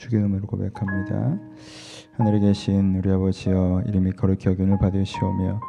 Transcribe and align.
주기 0.00 0.16
이름으로 0.16 0.46
고백합니다. 0.46 1.38
하늘에 2.16 2.40
계신 2.40 2.96
우리 2.96 3.10
아버지여 3.12 3.82
이름이 3.86 4.12
거룩히 4.12 4.48
여김을 4.48 4.78
받으시오며 4.78 5.60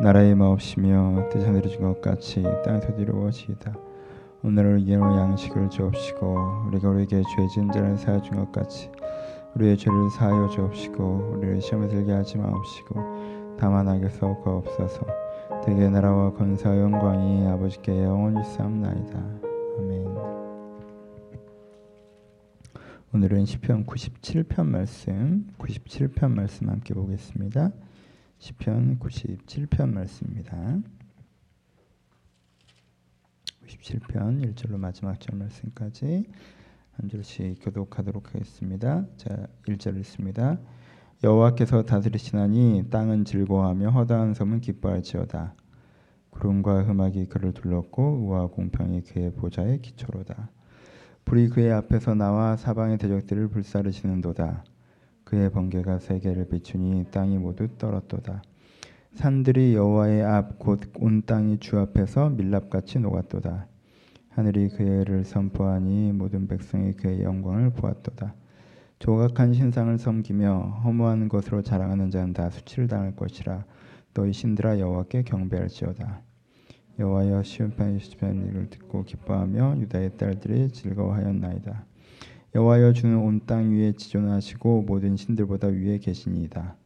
나라의 0.00 0.34
마옵시며 0.34 1.28
뜻 1.30 1.46
하늘에 1.46 1.68
준것 1.68 2.00
같이 2.00 2.42
땅에서도 2.64 3.00
이루어지이다. 3.00 3.76
오늘을 4.42 4.80
이기는 4.80 5.00
양식을 5.00 5.70
주옵시고 5.70 6.64
우리가 6.66 6.88
우리에게 6.88 7.22
죄진 7.36 7.70
자를 7.70 7.96
사여 7.96 8.20
준것 8.20 8.50
같이 8.50 8.90
우리의 9.54 9.76
죄를 9.76 10.10
사하여 10.10 10.48
주옵시고 10.48 11.34
우리를 11.36 11.60
시험에 11.62 11.86
들게 11.86 12.10
하지 12.10 12.36
마옵시고 12.36 13.56
다만 13.60 13.86
악에서 13.86 14.40
거없어서 14.42 15.06
대개 15.64 15.88
나라와 15.88 16.32
권사와 16.32 16.76
영광이 16.76 17.46
아버지께 17.46 18.02
영원히 18.02 18.42
쌓나이다 18.42 19.47
오늘은 23.18 23.46
시편 23.46 23.84
97편 23.84 24.64
말씀 24.64 25.48
97편 25.58 26.30
말씀 26.34 26.68
함께 26.68 26.94
보겠습니다. 26.94 27.72
시편 28.38 29.00
97편 29.00 29.92
말씀입니다. 29.92 30.78
97편 33.66 34.54
1절로 34.54 34.76
마지막 34.76 35.18
절 35.18 35.36
말씀까지 35.36 36.26
한 36.92 37.08
절씩 37.08 37.58
교독하도록 37.60 38.32
하겠습니다. 38.32 39.04
자, 39.16 39.48
1절 39.66 39.98
읽습니다. 39.98 40.60
여호와께서 41.24 41.86
다스리시나니 41.86 42.84
땅은 42.88 43.24
즐거워하며 43.24 43.90
허다한 43.90 44.34
섬은 44.34 44.60
기뻐할지어다. 44.60 45.56
구름과 46.30 46.84
흠악이 46.84 47.26
그를 47.26 47.52
둘렀고 47.52 48.00
우와 48.00 48.46
공평이 48.46 49.02
그의 49.02 49.34
보좌의 49.34 49.82
기초로다. 49.82 50.52
불이 51.28 51.50
그의 51.50 51.70
앞에서 51.72 52.14
나와 52.14 52.56
사방의 52.56 52.96
대적들을 52.96 53.48
불사르시는도다. 53.48 54.64
그의 55.24 55.50
번개가 55.50 55.98
세계를 55.98 56.48
비추니 56.48 57.04
땅이 57.10 57.36
모두 57.36 57.68
떨었도다. 57.76 58.40
산들이 59.12 59.74
여호와의 59.74 60.22
앞 60.22 60.58
곧 60.58 60.80
온 60.94 61.20
땅이 61.26 61.58
주 61.58 61.78
앞에서 61.78 62.30
밀랍같이 62.30 62.98
녹았도다. 63.00 63.66
하늘이 64.30 64.70
그의 64.70 65.04
를 65.04 65.22
선포하니 65.22 66.12
모든 66.12 66.48
백성이 66.48 66.94
그의 66.94 67.22
영광을 67.24 67.74
보았도다. 67.74 68.34
조각한 68.98 69.52
신상을 69.52 69.98
섬기며 69.98 70.80
허무한 70.82 71.28
것으로 71.28 71.60
자랑하는 71.60 72.10
자는 72.10 72.32
다 72.32 72.48
수치를 72.48 72.88
당할 72.88 73.14
것이라. 73.14 73.66
너희 74.14 74.32
신들아 74.32 74.78
여호와께 74.78 75.24
경배할지어다. 75.24 76.22
여호와여 76.98 77.42
시온편의 77.44 78.00
시편을 78.00 78.70
듣고 78.70 79.04
기뻐하며 79.04 79.76
유다의 79.78 80.16
딸들이 80.16 80.70
즐거워하였나이다. 80.70 81.84
여호와여 82.54 82.92
주는 82.92 83.16
온 83.18 83.40
땅 83.46 83.70
위에 83.70 83.92
지존하시고 83.92 84.82
모든 84.82 85.16
신들보다 85.16 85.68
위에 85.68 85.98
계시니이다. 85.98 86.76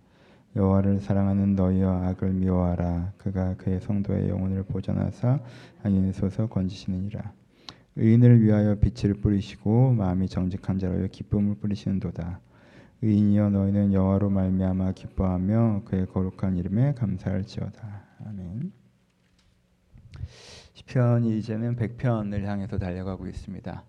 여호와를 0.55 1.01
사랑하는 1.01 1.55
너희여 1.57 1.89
악을 1.91 2.33
미워하라. 2.35 3.15
그가 3.17 3.57
그의 3.57 3.81
성도의 3.81 4.29
영혼을 4.29 4.65
보전하사 4.65 5.41
악인에서서 5.83 6.49
건지시느니라. 6.49 7.33
의인을 7.97 8.43
위하여 8.43 8.75
빛을 8.75 9.15
뿌리시고 9.15 9.93
마음이 9.93 10.29
정직한 10.29 10.79
자로 10.79 11.07
기쁨을 11.11 11.55
뿌리시는도다. 11.57 12.41
의인이여 13.01 13.51
너희는 13.51 13.93
여호와로 13.95 14.29
말미암아 14.29 14.93
기뻐하며 14.93 15.83
그의 15.87 16.07
거룩한 16.07 16.57
이름에 16.59 16.93
감사할지어다. 16.95 18.03
아멘. 18.27 18.82
시편이 20.87 21.39
이제는 21.39 21.77
100편을 21.77 22.45
향해서 22.45 22.79
달려가고 22.79 23.27
있습니다. 23.27 23.85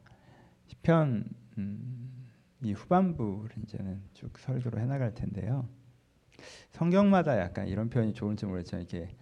시편 0.67 1.25
음, 1.57 2.29
이 2.61 2.73
후반부를 2.73 3.49
이제는 3.63 4.01
쭉 4.13 4.37
설교로 4.37 4.79
해나갈 4.79 5.13
텐데요. 5.13 5.67
성경마다 6.71 7.39
약간 7.39 7.67
이런 7.67 7.89
표현이 7.89 8.13
좋을지 8.13 8.45
모르겠지만 8.45 8.83
이게 8.83 9.15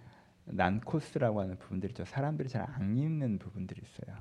난코스라고 0.45 1.41
하는 1.41 1.57
부분들이 1.57 1.93
죠 1.93 2.05
사람들이 2.05 2.49
잘 2.49 2.65
안 2.67 2.97
읽는 2.97 3.39
부분들이 3.39 3.81
있어요. 3.83 4.17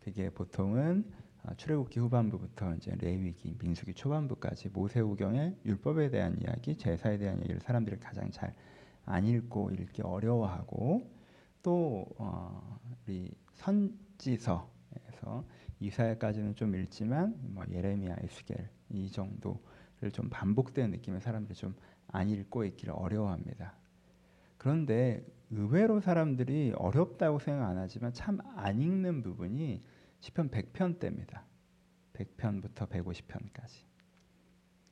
그게 0.00 0.30
보통은 0.30 1.10
아, 1.44 1.54
출애굽기 1.54 1.98
후반부부터 1.98 2.74
이제 2.76 2.94
레위기, 3.00 3.56
민수기 3.58 3.94
초반부까지 3.94 4.68
모세오경의 4.68 5.56
율법에 5.64 6.10
대한 6.10 6.36
이야기, 6.40 6.76
제사에 6.76 7.18
대한 7.18 7.40
얘기를 7.40 7.60
사람들이 7.60 7.98
가장 7.98 8.30
잘 8.30 8.54
안 9.04 9.26
읽고 9.26 9.70
읽기 9.70 10.02
어려워하고 10.02 11.10
또 11.62 12.06
어, 12.18 12.80
우리 13.06 13.30
선지서에서 13.54 14.64
이사야까지는 15.80 16.54
좀 16.54 16.74
읽지만 16.76 17.34
뭐 17.42 17.64
예레미야, 17.70 18.16
에스겔 18.20 18.68
이 18.90 19.10
정도를 19.10 20.10
좀 20.12 20.28
반복되는 20.30 20.90
느낌의 20.90 21.20
사람들이 21.20 21.54
좀 21.54 21.74
안 22.12 22.28
읽고 22.28 22.64
있기를 22.64 22.94
어려워합니다. 22.94 23.74
그런데 24.58 25.26
의외로 25.50 26.00
사람들이 26.00 26.72
어렵다고 26.76 27.38
생각 27.38 27.68
안 27.68 27.78
하지만 27.78 28.12
참 28.12 28.38
안 28.56 28.80
읽는 28.80 29.22
부분이 29.22 29.80
시편 30.20 30.50
100편 30.50 30.98
때입니다. 31.00 31.44
100편부터 32.12 32.88
150편까지. 32.88 33.84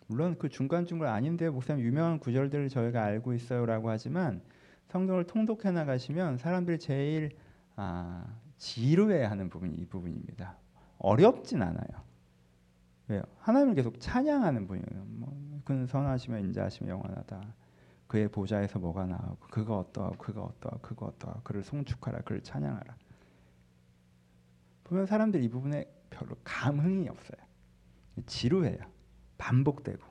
물론 0.06 0.36
그 0.38 0.48
중간중간 0.48 1.08
아닌데 1.12 1.48
목사님 1.48 1.84
유명한 1.84 2.18
구절들을 2.18 2.68
저희가 2.68 3.04
알고 3.04 3.34
있어요라고 3.34 3.90
하지만 3.90 4.42
성경을 4.88 5.24
통독해 5.24 5.70
나가시면 5.70 6.38
사람들이 6.38 6.78
제일 6.80 7.30
아, 7.82 8.26
지루해하는 8.58 9.48
부분이 9.48 9.74
이 9.74 9.86
부분입니다. 9.86 10.54
어렵진 10.98 11.62
않아요. 11.62 12.04
왜요? 13.08 13.22
하나님을 13.38 13.74
계속 13.74 13.98
찬양하는 13.98 14.66
분이에요. 14.66 15.04
뭐, 15.06 15.62
그는 15.64 15.86
선하시며 15.86 16.40
인자하시며 16.40 16.90
영원하다. 16.90 17.40
그의 18.06 18.28
보좌에서 18.28 18.78
뭐가 18.78 19.06
나오고 19.06 19.46
그가 19.50 19.78
어떠하고 19.78 20.18
그가 20.18 20.42
어떠하고 20.42 20.80
그가 20.82 21.06
어떠하고 21.06 21.40
그를 21.42 21.64
송축하라 21.64 22.20
그를 22.20 22.42
찬양하라. 22.42 22.96
보면 24.84 25.06
사람들이 25.06 25.46
이 25.46 25.48
부분에 25.48 25.90
별로 26.10 26.36
감흥이 26.44 27.08
없어요. 27.08 27.40
지루해요. 28.26 28.78
반복되고. 29.38 30.04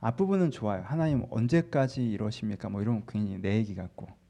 앞부분은 0.00 0.50
좋아요. 0.50 0.82
하나님 0.82 1.24
언제까지 1.30 2.06
이러십니까? 2.10 2.68
뭐 2.68 2.82
이런 2.82 3.06
괜히 3.06 3.38
내 3.38 3.56
얘기 3.56 3.74
같고. 3.74 4.23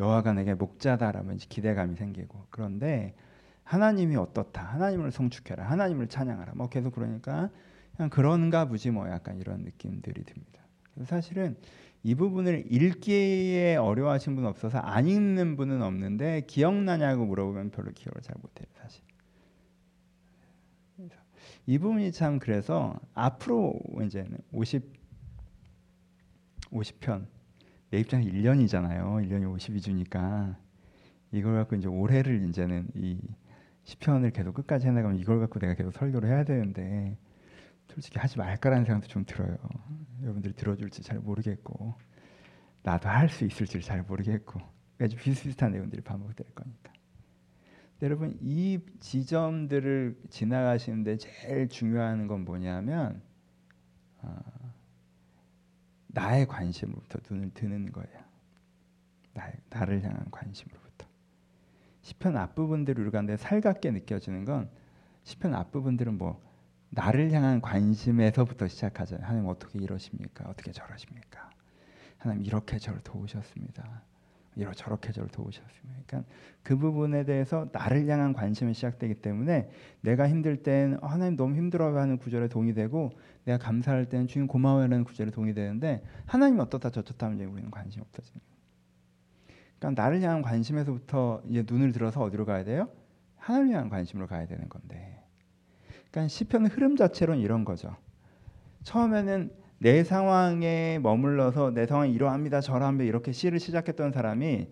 여호와가 0.00 0.32
내게 0.32 0.54
목자다라면 0.54 1.38
기대감이 1.38 1.96
생기고. 1.96 2.46
그런데 2.50 3.14
하나님이 3.62 4.16
어떻다. 4.16 4.62
하나님을 4.62 5.10
송축해라. 5.10 5.64
하나님을 5.64 6.08
찬양하라. 6.08 6.52
뭐 6.56 6.68
계속 6.68 6.94
그러니까 6.94 7.50
그냥 7.96 8.10
그런가 8.10 8.66
보지 8.66 8.90
뭐 8.90 9.08
약간 9.08 9.38
이런 9.38 9.62
느낌들이 9.62 10.24
듭니다. 10.24 10.60
사실은 11.04 11.56
이 12.02 12.14
부분을 12.14 12.66
읽기에 12.70 13.76
어려워하신 13.76 14.36
분 14.36 14.46
없어서 14.46 14.78
안 14.78 15.08
읽는 15.08 15.56
분은 15.56 15.82
없는데 15.82 16.42
기억나냐고 16.46 17.24
물어보면 17.24 17.70
별로 17.70 17.90
기억을 17.92 18.20
잘 18.20 18.36
못해요 18.40 18.66
사실. 18.74 19.02
이 21.66 21.78
부분이 21.78 22.12
참 22.12 22.38
그래서 22.38 23.00
앞으로 23.14 23.80
이제는 24.02 24.36
50 24.52 24.92
50편 26.70 27.26
내 27.94 28.00
입장에 28.00 28.24
1년이잖아요. 28.24 29.24
1년이 29.24 29.56
52주니까 29.56 30.56
이걸 31.30 31.54
갖고 31.54 31.76
이제 31.76 31.86
올해를 31.86 32.42
이제는 32.48 32.88
이 32.96 33.20
10편을 33.84 34.32
계속 34.32 34.54
끝까지 34.54 34.88
해나가면 34.88 35.20
이걸 35.20 35.38
갖고 35.38 35.60
내가 35.60 35.74
계속 35.74 35.92
설교를 35.92 36.28
해야 36.28 36.42
되는데 36.42 37.16
솔직히 37.86 38.18
하지 38.18 38.36
말까라는 38.36 38.84
생각도 38.84 39.06
좀 39.06 39.24
들어요. 39.24 39.56
여러분들이 40.22 40.54
들어줄지 40.54 41.04
잘 41.04 41.20
모르겠고 41.20 41.94
나도 42.82 43.08
할 43.08 43.28
수 43.28 43.44
있을지 43.44 43.80
잘 43.80 44.02
모르겠고 44.02 44.60
그러니까 44.96 45.22
비슷비슷한 45.22 45.70
내용들이 45.70 46.02
반복될 46.02 46.48
거니까. 46.52 46.92
여러분 48.02 48.36
이 48.40 48.80
지점들을 48.98 50.18
지나가시는데 50.30 51.18
제일 51.18 51.68
중요한 51.68 52.26
건 52.26 52.44
뭐냐면 52.44 53.22
어, 54.18 54.34
나의 56.14 56.46
관심으로부터 56.46 57.18
눈을 57.28 57.50
드는 57.52 57.92
거예요. 57.92 58.24
나, 59.34 59.50
나를 59.68 60.02
향한 60.02 60.30
관심으로부터. 60.30 61.06
시편 62.02 62.36
앞부분들을 62.36 63.10
근데 63.10 63.36
살갑게 63.36 63.90
느껴지는 63.90 64.44
건 64.44 64.70
시편 65.24 65.54
앞부분들은 65.54 66.16
뭐 66.16 66.42
나를 66.90 67.32
향한 67.32 67.60
관심에서부터 67.60 68.68
시작하잖아요. 68.68 69.26
하나님 69.26 69.48
어떻게 69.48 69.80
이러십니까? 69.80 70.48
어떻게 70.48 70.70
저러십니까? 70.70 71.50
하나님 72.18 72.44
이렇게 72.44 72.78
저를 72.78 73.00
도우셨습니다. 73.02 74.02
이러 74.56 74.72
저렇게 74.72 75.12
저를 75.12 75.28
도우셨습니다. 75.30 76.02
그러니까 76.06 76.30
그 76.62 76.76
부분에 76.76 77.24
대해서 77.24 77.68
나를 77.72 78.06
향한 78.08 78.32
관심이 78.32 78.72
시작되기 78.72 79.14
때문에 79.14 79.68
내가 80.00 80.28
힘들 80.28 80.62
땐 80.62 80.96
어, 81.02 81.06
하나님 81.06 81.36
너무 81.36 81.56
힘들어하는 81.56 82.18
구절에 82.18 82.48
동의되고 82.48 83.10
내가 83.44 83.58
감사할 83.58 84.06
때는 84.06 84.26
주님 84.26 84.46
고마워하는 84.46 85.04
구절에 85.04 85.30
동의되는데 85.30 86.02
하나님 86.26 86.60
어떻다 86.60 86.90
저렇다 86.90 87.26
하면 87.26 87.40
우리는 87.46 87.70
관심이 87.70 88.02
없어지는. 88.02 88.40
그러니까 89.78 90.02
나를 90.02 90.22
향한 90.22 90.42
관심에서부터 90.42 91.42
이제 91.48 91.64
눈을 91.66 91.92
들어서 91.92 92.22
어디로 92.22 92.46
가야 92.46 92.64
돼요? 92.64 92.88
하나님을 93.36 93.74
향한 93.74 93.90
관심으로 93.90 94.26
가야 94.26 94.46
되는 94.46 94.68
건데 94.68 95.22
그러니까 96.10 96.28
시편 96.28 96.66
흐름 96.66 96.96
자체로는 96.96 97.42
이런 97.42 97.64
거죠. 97.64 97.96
처음에는 98.84 99.50
내 99.78 100.04
상황에 100.04 100.98
머물러서 101.02 101.72
내 101.72 101.86
상황이 101.86 102.12
이러합니다 102.12 102.60
저러합니다 102.60 103.04
이렇게 103.04 103.32
시를 103.32 103.58
시작했던 103.58 104.12
사람이 104.12 104.68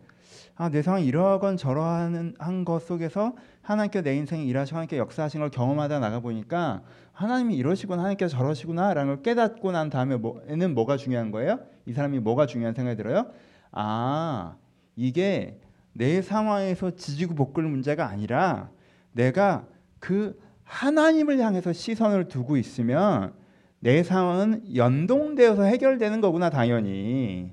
아, 0.54 0.69
내 0.69 0.82
상황이 0.82 1.06
이러건 1.06 1.56
저러한 1.56 2.64
것 2.64 2.87
속에서 2.87 3.34
하나님께 3.62 4.02
내 4.02 4.14
인생에 4.16 4.44
일하시고 4.44 4.76
하나님께 4.76 4.99
역사하신 4.99 5.40
걸 5.40 5.50
경험하다 5.50 5.99
나가 6.00 6.20
보니까 6.20 6.82
하나님이 7.12 7.56
이러시구나 7.56 8.02
하나님께서 8.02 8.37
저러시구나라는 8.37 9.14
걸 9.14 9.22
깨닫고 9.22 9.72
난 9.72 9.88
다음에 9.88 10.16
뭐는 10.16 10.75
뭐가 10.75 10.96
중요한 10.96 11.31
거예요? 11.31 11.60
이 11.87 11.93
사람이 11.93 12.19
뭐가 12.20 12.46
중요한 12.46 12.75
생각이 12.75 12.96
들어요? 12.96 13.31
아 13.70 14.56
이게 14.94 15.58
내 15.94 16.20
상황에서 16.20 16.93
지지고 16.96 17.34
볶을 17.34 17.69
문제가 17.69 18.08
아니라 18.08 18.70
내가 19.12 19.66
그 19.98 20.38
하나님을 20.64 21.38
향해서 21.38 21.72
시선을 21.72 22.28
두고 22.28 22.56
있으면 22.56 23.34
내 23.81 24.02
상황은 24.02 24.76
연동되어서 24.76 25.64
해결되는 25.64 26.20
거구나 26.20 26.50
당연히. 26.50 27.52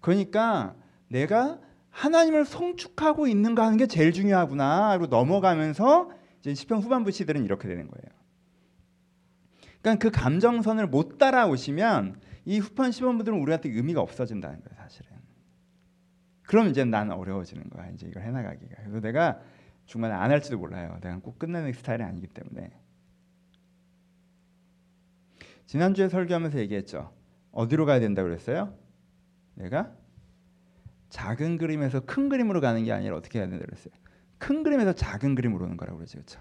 그러니까 0.00 0.74
내가 1.12 1.60
하나님을 1.90 2.46
성축하고 2.46 3.26
있는가 3.26 3.66
하는 3.66 3.76
게 3.76 3.86
제일 3.86 4.12
중요하구나. 4.12 4.96
그리고 4.96 5.14
넘어가면서 5.14 6.10
이제 6.40 6.54
시편 6.54 6.78
후반부 6.78 7.10
시들은 7.10 7.44
이렇게 7.44 7.68
되는 7.68 7.86
거예요. 7.86 8.22
그러니까 9.82 10.02
그 10.02 10.10
감정선을 10.10 10.86
못 10.86 11.18
따라오시면 11.18 12.20
이 12.46 12.58
후편 12.58 12.92
시범분들은 12.92 13.38
우리한테 13.38 13.68
의미가 13.68 14.00
없어진다는 14.00 14.60
거예요, 14.62 14.76
사실은. 14.76 15.10
그럼 16.44 16.68
이제 16.68 16.84
나는 16.84 17.14
어려워지는 17.14 17.68
거야, 17.70 17.88
이제 17.90 18.06
이걸 18.08 18.22
해나가기가. 18.22 18.76
그래서 18.76 19.00
내가 19.00 19.40
중간에 19.84 20.14
안 20.14 20.30
할지도 20.30 20.58
몰라요. 20.58 20.98
내가 21.02 21.18
꼭 21.18 21.38
끝내는 21.38 21.72
스타일이 21.72 22.02
아니기 22.02 22.26
때문에. 22.26 22.70
지난주에 25.66 26.08
설교하면서 26.08 26.58
얘기했죠. 26.60 27.12
어디로 27.52 27.86
가야 27.86 28.00
된다고 28.00 28.28
그랬어요? 28.28 28.74
내가 29.54 29.94
작은 31.12 31.58
그림에서 31.58 32.00
큰 32.00 32.30
그림으로 32.30 32.62
가는 32.62 32.82
게 32.84 32.90
아니라 32.90 33.16
어떻게 33.16 33.38
해야 33.38 33.46
된다고 33.46 33.68
그랬어요? 33.68 33.92
큰 34.38 34.62
그림에서 34.62 34.94
작은 34.94 35.34
그림으로 35.34 35.66
오는 35.66 35.76
거라고 35.76 35.98
그러죠. 35.98 36.14
그렇죠? 36.18 36.40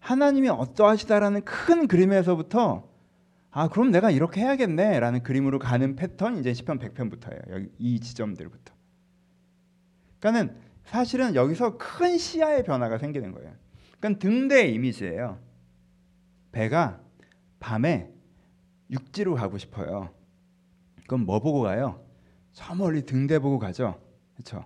하나님이 0.00 0.48
어떠하시다라는 0.48 1.44
큰 1.44 1.86
그림에서부터 1.86 2.88
아 3.52 3.68
그럼 3.68 3.92
내가 3.92 4.10
이렇게 4.10 4.40
해야겠네라는 4.40 5.22
그림으로 5.22 5.60
가는 5.60 5.94
패턴 5.94 6.38
이제 6.38 6.52
시편 6.52 6.80
100편부터예요. 6.80 7.50
여기 7.50 7.70
이 7.78 8.00
지점들부터. 8.00 8.74
그러니까는 10.18 10.60
사실은 10.84 11.36
여기서 11.36 11.78
큰 11.78 12.18
시야의 12.18 12.64
변화가 12.64 12.98
생기는 12.98 13.30
거예요. 13.30 13.54
그러니까 14.00 14.18
등대의 14.18 14.74
이미지예요. 14.74 15.38
배가 16.50 17.00
밤에 17.60 18.10
육지로 18.90 19.36
가고 19.36 19.58
싶어요. 19.58 20.12
그럼 21.06 21.24
뭐 21.24 21.38
보고 21.38 21.60
가요? 21.60 22.07
저 22.52 22.74
멀리 22.74 23.02
등대 23.02 23.38
보고 23.38 23.58
가죠. 23.58 24.00
그렇죠? 24.34 24.64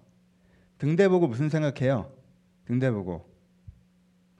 등대 0.78 1.08
보고 1.08 1.26
무슨 1.26 1.48
생각해요? 1.48 2.10
등대 2.64 2.90
보고 2.90 3.26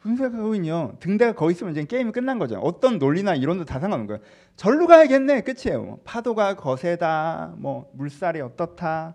무슨 0.02 0.16
생각하고있요 0.16 0.96
등대가 0.98 1.32
거기 1.32 1.52
있으면 1.52 1.72
이제 1.72 1.84
게임이 1.84 2.12
끝난 2.12 2.38
거죠. 2.38 2.58
어떤 2.58 2.98
논리나 2.98 3.34
이론도 3.34 3.64
다 3.64 3.74
상관없는 3.74 4.06
거예요. 4.08 4.20
절로 4.56 4.86
가야겠네. 4.86 5.42
끝이에요. 5.42 5.82
뭐 5.82 6.00
파도가 6.04 6.56
거세다. 6.56 7.54
뭐 7.58 7.90
물살이 7.94 8.40
어떻다. 8.40 9.14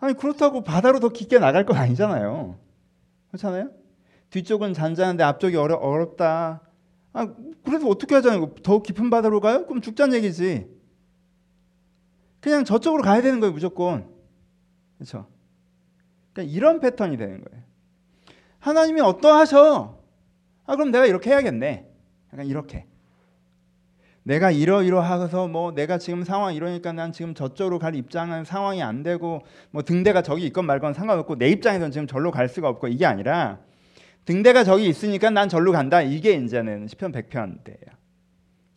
아니 0.00 0.14
그렇다고 0.14 0.62
바다로 0.62 1.00
더 1.00 1.08
깊게 1.10 1.38
나갈 1.38 1.66
건 1.66 1.76
아니잖아요. 1.76 2.58
그렇잖아요? 3.28 3.70
뒤쪽은 4.30 4.74
잔잔한데 4.74 5.24
앞쪽이 5.24 5.56
어려, 5.56 5.74
어렵다. 5.74 6.62
아, 7.12 7.34
그래서 7.64 7.88
어떻게 7.88 8.14
하자는 8.14 8.54
더 8.62 8.82
깊은 8.82 9.10
바다로 9.10 9.40
가요? 9.40 9.66
그럼 9.66 9.80
죽자는 9.80 10.14
얘기지. 10.16 10.77
그냥 12.40 12.64
저쪽으로 12.64 13.02
가야 13.02 13.22
되는 13.22 13.40
거예요, 13.40 13.52
무조건. 13.52 14.08
그렇죠? 14.96 15.26
그러니까 16.32 16.54
이런 16.54 16.80
패턴이 16.80 17.16
되는 17.16 17.42
거예요. 17.42 17.64
하나님이 18.58 19.00
어떠하셔? 19.00 19.98
아, 20.66 20.76
그럼 20.76 20.90
내가 20.90 21.06
이렇게 21.06 21.30
해야겠네. 21.30 21.88
약간 22.32 22.46
이렇게. 22.46 22.86
내가 24.22 24.50
이러이러하서 24.50 25.48
뭐 25.48 25.72
내가 25.72 25.96
지금 25.96 26.22
상황 26.22 26.54
이러니까 26.54 26.92
난 26.92 27.12
지금 27.12 27.32
저쪽으로 27.34 27.78
갈 27.78 27.94
입장은 27.94 28.44
상황이 28.44 28.82
안 28.82 29.02
되고 29.02 29.40
뭐 29.70 29.82
등대가 29.82 30.20
저기 30.20 30.44
있건 30.46 30.66
말건 30.66 30.92
상관없고 30.92 31.38
내 31.38 31.48
입장에서는 31.48 31.90
지금 31.90 32.06
절로 32.06 32.30
갈 32.30 32.48
수가 32.48 32.68
없고 32.68 32.88
이게 32.88 33.06
아니라 33.06 33.60
등대가 34.26 34.64
저기 34.64 34.86
있으니까 34.86 35.30
난 35.30 35.48
절로 35.48 35.72
간다. 35.72 36.02
이게 36.02 36.34
이제는 36.34 36.88
시편 36.88 37.12
100편 37.12 37.64
때예요. 37.64 37.96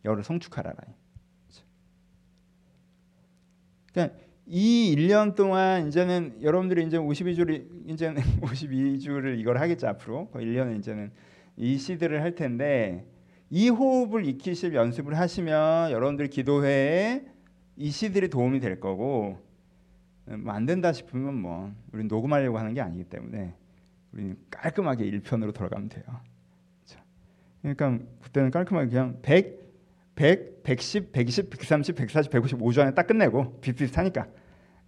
여를 0.05 0.23
성축하라. 0.23 0.71
그러니까 3.93 4.17
이 4.47 4.95
1년 4.97 5.35
동안 5.35 5.87
이제는 5.87 6.39
여러분들이 6.41 6.85
이제 6.85 6.97
52주를 6.97 7.89
이제는 7.89 8.21
52주를 8.41 9.39
이걸 9.39 9.59
하겠죠 9.59 9.87
앞으로. 9.87 10.29
1년은 10.33 10.79
이제는 10.79 11.11
이 11.57 11.77
시들을 11.77 12.21
할 12.21 12.35
텐데 12.35 13.05
이 13.49 13.69
호흡을 13.69 14.25
익히실 14.25 14.73
연습을 14.73 15.17
하시면 15.17 15.91
여러분들 15.91 16.27
기도회에 16.27 17.25
이 17.77 17.91
시들이 17.91 18.29
도움이 18.29 18.59
될 18.59 18.79
거고 18.79 19.37
음, 20.27 20.49
안 20.49 20.65
된다 20.65 20.93
싶으면 20.93 21.35
뭐 21.35 21.73
우리 21.91 22.03
녹음하려고 22.05 22.57
하는 22.57 22.73
게 22.73 22.81
아니기 22.81 23.03
때문에 23.05 23.53
우리는 24.13 24.37
깔끔하게 24.49 25.09
1편으로 25.11 25.53
돌아가면 25.53 25.89
돼요. 25.89 26.03
그러니까 27.61 27.99
그때는 28.21 28.51
깔끔하게 28.51 28.89
그냥 28.89 29.19
100, 29.21 29.70
100, 30.15 30.63
110, 30.63 31.11
120, 31.11 31.49
130, 31.49 31.95
140, 31.95 32.31
155주 32.31 32.79
안에 32.79 32.93
딱 32.93 33.07
끝내고 33.07 33.59
비슷비슷하니까 33.61 34.27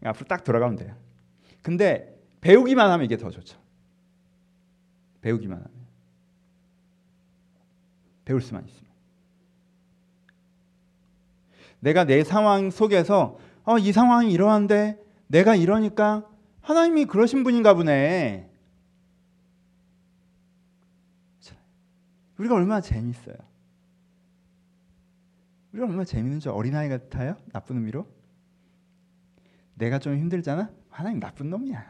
앞으로 0.03 0.27
딱 0.27 0.43
돌아가면 0.43 0.75
돼요. 0.75 0.95
근데 1.61 2.13
배우기만 2.41 2.91
하면 2.91 3.05
이게 3.05 3.17
더 3.17 3.29
좋죠. 3.29 3.57
배우기만 5.21 5.57
하면. 5.57 5.71
배울 8.25 8.41
수만 8.41 8.65
있으면. 8.67 8.91
내가 11.79 12.05
내 12.05 12.23
상황 12.23 12.69
속에서 12.69 13.37
어, 13.63 13.77
이 13.77 13.91
상황이 13.91 14.31
이러한데 14.31 14.99
내가 15.27 15.55
이러니까 15.55 16.27
하나님이 16.61 17.05
그러신 17.05 17.43
분인가 17.43 17.73
보네. 17.73 18.49
우리가 22.37 22.55
얼마나 22.55 22.81
재밌어요. 22.81 23.35
우리가 25.73 25.85
얼마나 25.87 26.03
재밌는 26.05 26.39
줄 26.39 26.51
어린아이 26.51 26.87
같아요? 26.89 27.35
나쁜 27.51 27.77
의미로? 27.77 28.07
내가 29.75 29.99
좀 29.99 30.15
힘들잖아? 30.15 30.69
하나님 30.89 31.19
나쁜 31.19 31.49
놈이야. 31.49 31.83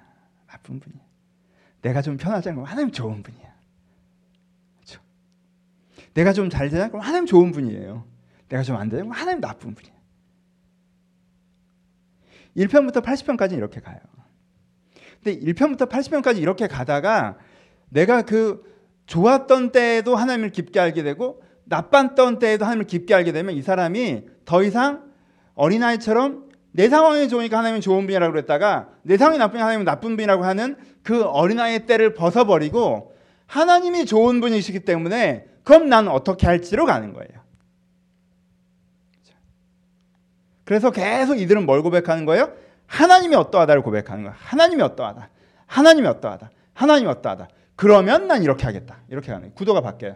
나쁜 0.47 0.79
분이야. 0.79 1.01
내가 1.81 2.01
좀 2.01 2.15
편하지 2.17 2.49
않고 2.49 2.63
하나님 2.63 2.91
좋은 2.91 3.21
분이야. 3.23 3.53
내가 6.13 6.31
좀 6.31 6.49
잘 6.49 6.69
되냐? 6.69 6.89
그럼 6.89 7.01
하나님 7.01 7.25
좋은 7.25 7.51
분이에요. 7.51 8.05
내가 8.47 8.61
좀 8.63 8.77
안 8.77 8.87
되냐? 8.87 9.01
그럼 9.03 9.11
하나님 9.13 9.41
나쁜 9.41 9.73
분이에요. 9.73 9.95
1편부터 12.55 13.03
80편까지 13.03 13.53
이렇게 13.53 13.79
가요. 13.81 13.99
근데 15.23 15.39
1편부터 15.39 15.89
80편까지 15.89 16.37
이렇게 16.39 16.67
가다가 16.67 17.37
내가 17.89 18.21
그 18.21 18.63
좋았던 19.07 19.71
때에도 19.71 20.15
하나님을 20.15 20.51
깊게 20.51 20.79
알게 20.79 21.01
되고 21.01 21.41
나빴던 21.65 22.39
때에도 22.39 22.65
하나님을 22.65 22.87
깊게 22.87 23.13
알게 23.13 23.31
되면 23.31 23.55
이 23.55 23.61
사람이 23.61 24.23
더 24.45 24.63
이상 24.63 25.03
어린아이처럼 25.55 26.49
내 26.71 26.89
상황이 26.89 27.29
좋으니까 27.29 27.59
하나님은 27.59 27.81
좋은 27.81 28.05
분이라고 28.05 28.31
그랬다가 28.33 28.89
내 29.03 29.17
상황이 29.17 29.37
나쁘니까 29.37 29.63
하나님은 29.65 29.85
나쁜 29.85 30.15
분이라고 30.15 30.43
하는 30.43 30.75
그 31.03 31.23
어린아이의 31.23 31.85
때를 31.85 32.13
벗어버리고 32.13 33.13
하나님이 33.45 34.05
좋은 34.05 34.41
분이시기 34.41 34.81
때문에 34.81 35.45
그럼 35.63 35.87
나는 35.87 36.11
어떻게 36.11 36.47
할지로 36.47 36.85
가는 36.85 37.13
거예요. 37.13 37.43
그래서 40.65 40.91
계속 40.91 41.39
이들은 41.39 41.65
뭘 41.65 41.81
고백하는 41.81 42.25
거예요? 42.25 42.53
하나님이 42.87 43.35
어떠하다를 43.35 43.83
고백하는 43.83 44.23
거야. 44.23 44.35
하나님이 44.37 44.81
어떠하다. 44.81 45.29
하나님이 45.67 46.07
어떠하다. 46.07 46.51
하나님이 46.73 47.09
어떠하다. 47.09 47.47
그러면 47.75 48.27
난 48.27 48.43
이렇게 48.43 48.65
하겠다. 48.65 48.97
이렇게 49.09 49.31
하는 49.31 49.41
거예요. 49.41 49.53
구도가 49.55 49.81
바뀌어요. 49.81 50.15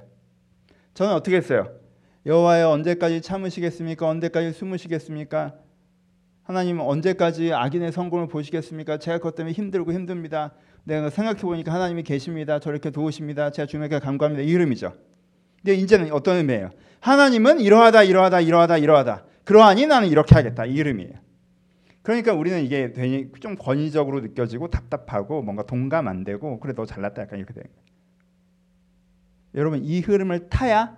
저는 0.98 1.14
어떻게 1.14 1.38
했어요? 1.38 1.70
여호와여 2.26 2.72
언제까지 2.72 3.22
참으시겠습니까? 3.22 4.08
언제까지 4.08 4.52
숨으시겠습니까? 4.52 5.54
하나님 6.42 6.80
언제까지 6.80 7.54
악인의 7.54 7.92
성공을 7.92 8.28
보시겠습니까? 8.28 8.98
제가 8.98 9.20
그것 9.20 9.36
때문에 9.36 9.54
힘들고 9.54 9.94
힘듭니다. 9.94 10.56
내가 10.86 11.12
생각해 11.12 11.42
보니까 11.42 11.72
하나님이 11.72 12.02
계십니다. 12.02 12.58
저렇게 12.58 12.90
도우십니다. 12.90 13.52
제가 13.52 13.68
주님께 13.68 14.00
감사합니다. 14.00 14.42
이 14.42 14.48
이름이죠. 14.48 14.92
근데 15.58 15.76
이제는 15.76 16.12
어떤 16.14 16.38
의미예요? 16.38 16.72
하나님은 17.02 17.60
이러하다 17.60 18.02
이러하다 18.02 18.42
이러하다 18.42 18.78
이러하다. 18.80 19.26
그러하니 19.44 19.86
나는 19.86 20.08
이렇게 20.08 20.34
하겠다. 20.34 20.66
이 20.66 20.74
이름이에요. 20.74 21.14
그러니까 22.02 22.34
우리는 22.34 22.64
이게 22.64 22.92
좀 23.40 23.56
권위적으로 23.56 24.22
느껴지고 24.22 24.70
답답하고 24.70 25.44
뭔가 25.44 25.62
동감 25.62 26.08
안 26.08 26.24
되고 26.24 26.60
그래 26.60 26.74
너 26.76 26.88
잘났다 26.88 27.22
약간 27.22 27.38
이렇게 27.38 27.54
되는 27.54 27.70
거예요. 27.70 27.97
여러분 29.58 29.84
이 29.84 30.00
흐름을 30.00 30.50
타야 30.50 30.98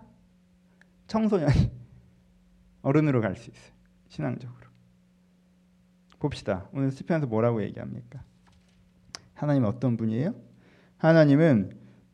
청소년이 1.07 1.71
어른으로 2.83 3.21
갈 3.21 3.35
수 3.35 3.49
있어요. 3.49 3.71
신앙적으로. 4.09 4.59
봅시다. 6.19 6.67
오늘 6.73 6.91
시편에서 6.91 7.25
뭐라고 7.27 7.63
얘기합니까? 7.63 8.21
하나님 9.33 9.63
어떤 9.63 9.95
분이에요? 9.95 10.35
하나님은 10.97 11.71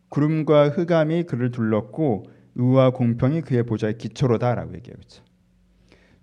구름과 0.10 0.70
흑암이 0.70 1.24
그를 1.24 1.50
둘렀고 1.50 2.28
의와 2.54 2.92
공평이 2.92 3.42
그의 3.42 3.64
보좌의 3.64 3.98
기초로다라고 3.98 4.76
얘기해요. 4.76 4.96
그렇죠? 4.96 5.24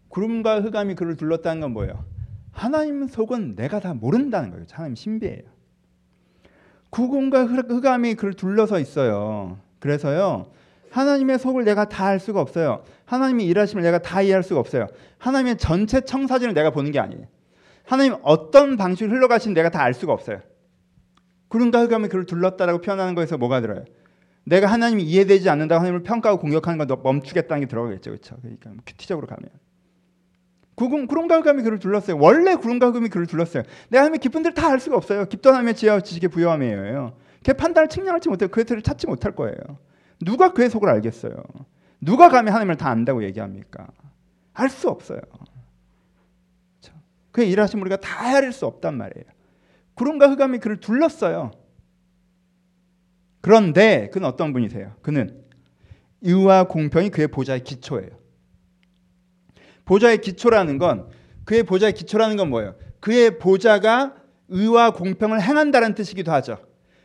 구름과 0.08 0.60
흑암이 0.60 0.94
그를 0.94 1.16
둘렀다는 1.16 1.60
건 1.60 1.72
뭐예요? 1.72 2.04
하나님 2.52 3.08
속은 3.08 3.56
내가 3.56 3.80
다 3.80 3.94
모른다는 3.94 4.50
거예요. 4.50 4.64
하나님 4.70 4.94
신비예요. 4.94 5.42
구름과 6.90 7.46
흑암이 7.46 8.14
그를 8.14 8.34
둘러서 8.34 8.78
있어요. 8.78 9.58
그래서요. 9.82 10.46
하나님의 10.90 11.38
속을 11.38 11.64
내가 11.64 11.88
다 11.88 12.06
알 12.06 12.20
수가 12.20 12.40
없어요. 12.40 12.84
하나님의 13.06 13.46
일하심을 13.46 13.82
내가 13.82 13.98
다 13.98 14.22
이해할 14.22 14.42
수가 14.42 14.60
없어요. 14.60 14.86
하나님의 15.18 15.58
전체 15.58 16.00
청사진을 16.02 16.54
내가 16.54 16.70
보는 16.70 16.92
게 16.92 17.00
아니에요. 17.00 17.26
하나님 17.84 18.14
어떤 18.22 18.76
방식으로 18.76 19.16
흘러가신 19.16 19.54
내가 19.54 19.70
다 19.70 19.80
알 19.82 19.94
수가 19.94 20.12
없어요. 20.12 20.40
구름과 21.48 21.82
흑암이 21.84 22.08
그를 22.08 22.24
둘렀다라고 22.26 22.80
표현하는 22.80 23.14
거에서 23.14 23.36
뭐가 23.38 23.60
들어요? 23.60 23.84
내가 24.44 24.66
하나님이 24.68 25.02
이해되지 25.04 25.48
않는다고 25.50 25.80
하나님을 25.80 26.02
평가하고 26.02 26.40
공격하는 26.40 26.78
건 26.84 27.02
멈추겠다는 27.02 27.60
게 27.62 27.66
들어가겠죠. 27.66 28.10
그렇죠? 28.10 28.36
그러니까 28.40 28.70
큐티적으로 28.86 29.26
가면. 29.26 29.50
구름, 30.74 31.06
구름과 31.06 31.40
흑암이 31.40 31.62
그를 31.62 31.78
둘렀어요. 31.78 32.16
원래 32.18 32.54
구름과 32.56 32.88
흑암이 32.88 33.08
그를 33.08 33.26
둘렀어요. 33.26 33.62
내가 33.90 34.02
하나님의 34.04 34.20
깊은 34.20 34.42
데를 34.42 34.54
다 34.54 34.68
알 34.68 34.80
수가 34.80 34.96
없어요. 34.96 35.26
깊던 35.26 35.52
하나님의 35.52 35.74
지혜와 35.74 36.00
지식의 36.00 36.30
부여함이에요. 36.30 37.12
걔 37.42 37.52
판단을 37.52 37.88
측량하지 37.88 38.28
못해요. 38.28 38.48
그의 38.48 38.64
틀을 38.64 38.82
찾지 38.82 39.06
못할 39.06 39.34
거예요. 39.34 39.56
누가 40.20 40.52
그의 40.52 40.70
속을 40.70 40.88
알겠어요? 40.88 41.34
누가 42.00 42.28
감히 42.28 42.50
하나님을 42.50 42.76
다 42.76 42.88
안다고 42.90 43.24
얘기합니까? 43.24 43.88
알 44.54 44.68
수 44.68 44.88
없어요. 44.88 45.20
그의 47.32 47.50
일하심 47.50 47.80
우리가 47.80 47.96
다 47.96 48.28
헤아릴 48.28 48.52
수 48.52 48.66
없단 48.66 48.96
말이에요. 48.96 49.24
구름과 49.94 50.28
흑암이 50.30 50.58
그를 50.58 50.78
둘렀어요. 50.80 51.50
그런데 53.40 54.10
그는 54.12 54.28
어떤 54.28 54.52
분이세요? 54.52 54.94
그는 55.02 55.42
의와 56.20 56.68
공평이 56.68 57.10
그의 57.10 57.28
보좌의 57.28 57.64
기초예요. 57.64 58.10
보좌의 59.84 60.20
기초라는 60.20 60.78
건 60.78 61.08
그의 61.44 61.64
보좌의 61.64 61.94
기초라는 61.94 62.36
건 62.36 62.50
뭐예요? 62.50 62.76
그의 63.00 63.38
보좌가 63.38 64.14
의와 64.48 64.92
공평을 64.92 65.40
행한다는 65.40 65.94
뜻이기도 65.94 66.30
하죠. 66.32 66.58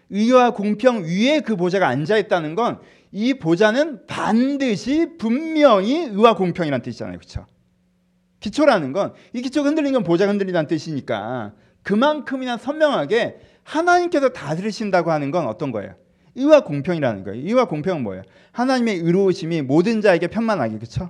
의와 0.10 0.52
공평 0.52 1.04
위에 1.04 1.42
그 1.42 1.56
보좌가 1.56 1.88
앉아 1.88 2.18
있다는 2.18 2.56
건 2.56 2.80
이 3.12 3.34
보좌는 3.36 4.06
반드시 4.06 5.18
분명히 5.18 5.96
의와 5.96 6.36
공평이라는 6.36 6.84
뜻이잖아요. 6.84 7.18
그렇죠? 7.18 7.46
기초라는 8.42 8.92
건 8.92 9.14
이 9.34 9.42
기초가 9.42 9.70
흔들린 9.70 9.94
건 9.94 10.04
보좌가 10.04 10.32
흔들린다는 10.32 10.68
뜻이니까 10.68 11.54
그만큼이나 11.84 12.58
선명하게 12.58 13.38
하나님께서 13.64 14.30
다스리신다고 14.30 15.12
하는 15.12 15.32
건 15.32 15.48
어떤 15.48 15.72
거예요? 15.72 15.96
의와 16.36 16.64
공평이라는 16.66 17.24
거예요. 17.24 17.48
의와 17.48 17.66
공평은 17.66 18.04
뭐예요? 18.04 18.24
하나님의 18.52 18.98
의로우심이 18.98 19.62
모든 19.62 20.02
자에게 20.02 20.28
편만하게 20.28 20.76
그렇죠? 20.78 21.10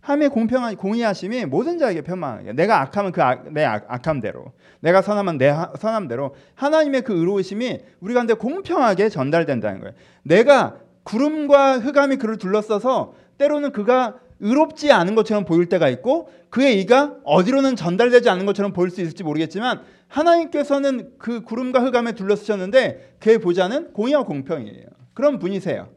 하나님의 0.00 0.30
공평한 0.30 0.76
공의하심이 0.76 1.46
모든 1.46 1.78
자에게 1.78 2.02
편만하게 2.02 2.52
내가 2.54 2.80
악하면 2.80 3.12
그 3.12 3.20
내 3.50 3.64
악함대로 3.64 4.52
내가 4.80 5.02
선하면 5.02 5.38
내 5.38 5.54
선함대로 5.78 6.34
하나님의 6.54 7.02
그 7.02 7.14
의로우심이 7.14 7.80
우리 8.00 8.14
가운데 8.14 8.34
공평하게 8.34 9.08
전달된다는 9.08 9.80
거예요. 9.80 9.94
내가 10.22 10.78
구름과 11.02 11.78
흑암이 11.78 12.16
그를 12.16 12.38
둘러싸서 12.38 13.14
때로는 13.38 13.72
그가 13.72 14.16
의롭지 14.40 14.90
않은 14.90 15.14
것처럼 15.14 15.44
보일 15.44 15.68
때가 15.68 15.88
있고 15.90 16.30
그의 16.48 16.80
이가 16.80 17.16
어디로는 17.24 17.76
전달되지 17.76 18.28
않는 18.30 18.46
것처럼 18.46 18.72
보일 18.72 18.90
수 18.90 19.00
있을지 19.02 19.22
모르겠지만 19.22 19.82
하나님께서는 20.08 21.12
그 21.18 21.42
구름과 21.42 21.80
흑암에 21.80 22.12
둘러쓰셨는데 22.12 23.16
그의 23.20 23.38
보좌는 23.38 23.92
공의와 23.92 24.24
공평이에요. 24.24 24.86
그런 25.12 25.38
분이세요. 25.38 25.88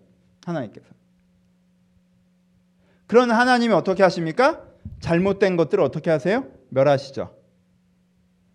하나님께서. 0.45 0.87
그런 3.07 3.31
하나님이 3.31 3.73
어떻게 3.73 4.03
하십니까? 4.03 4.61
잘못된 4.99 5.57
것들을 5.57 5.83
어떻게 5.83 6.09
하세요? 6.09 6.45
멸하시죠. 6.69 7.35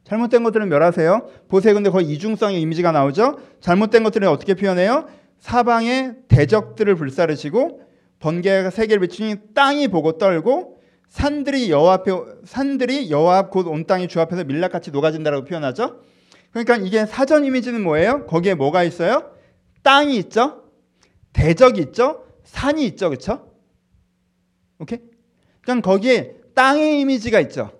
잘못된 0.04 0.42
것들은 0.42 0.68
멸하세요. 0.68 1.28
보세요. 1.48 1.74
근데 1.74 1.90
거의 1.90 2.06
이중성의 2.10 2.60
이미지가 2.62 2.92
나오죠. 2.92 3.38
잘못된 3.60 4.02
것들은 4.04 4.26
어떻게 4.28 4.54
표현해요? 4.54 5.06
사방의 5.38 6.16
대적들을 6.28 6.94
불사르시고 6.96 7.82
번개가 8.18 8.70
세계를 8.70 9.00
비추니 9.06 9.36
땅이 9.54 9.88
보고 9.88 10.18
떨고 10.18 10.78
산들이 11.08 11.70
여호와 11.70 11.94
앞에 11.94 12.12
산들이 12.44 13.10
여호와 13.10 13.38
앞 13.38 13.50
곧 13.56 13.66
온 13.68 13.86
땅이 13.86 14.08
주 14.08 14.20
앞에서 14.20 14.44
밀랍같이 14.44 14.90
녹아진다라고 14.90 15.44
표현하죠. 15.44 16.00
그러니까 16.50 16.76
이게 16.76 17.06
사전 17.06 17.44
이미지는 17.44 17.82
뭐예요? 17.82 18.26
거기에 18.26 18.54
뭐가 18.54 18.82
있어요? 18.82 19.30
땅이 19.82 20.16
있죠. 20.16 20.64
대적이 21.32 21.82
있죠. 21.82 22.24
산이 22.44 22.84
있죠. 22.86 23.10
그렇죠? 23.10 23.47
오케이? 24.78 25.00
그러니까 25.62 25.90
거기에 25.90 26.36
땅의 26.54 27.00
이미지가 27.00 27.40
있죠. 27.40 27.72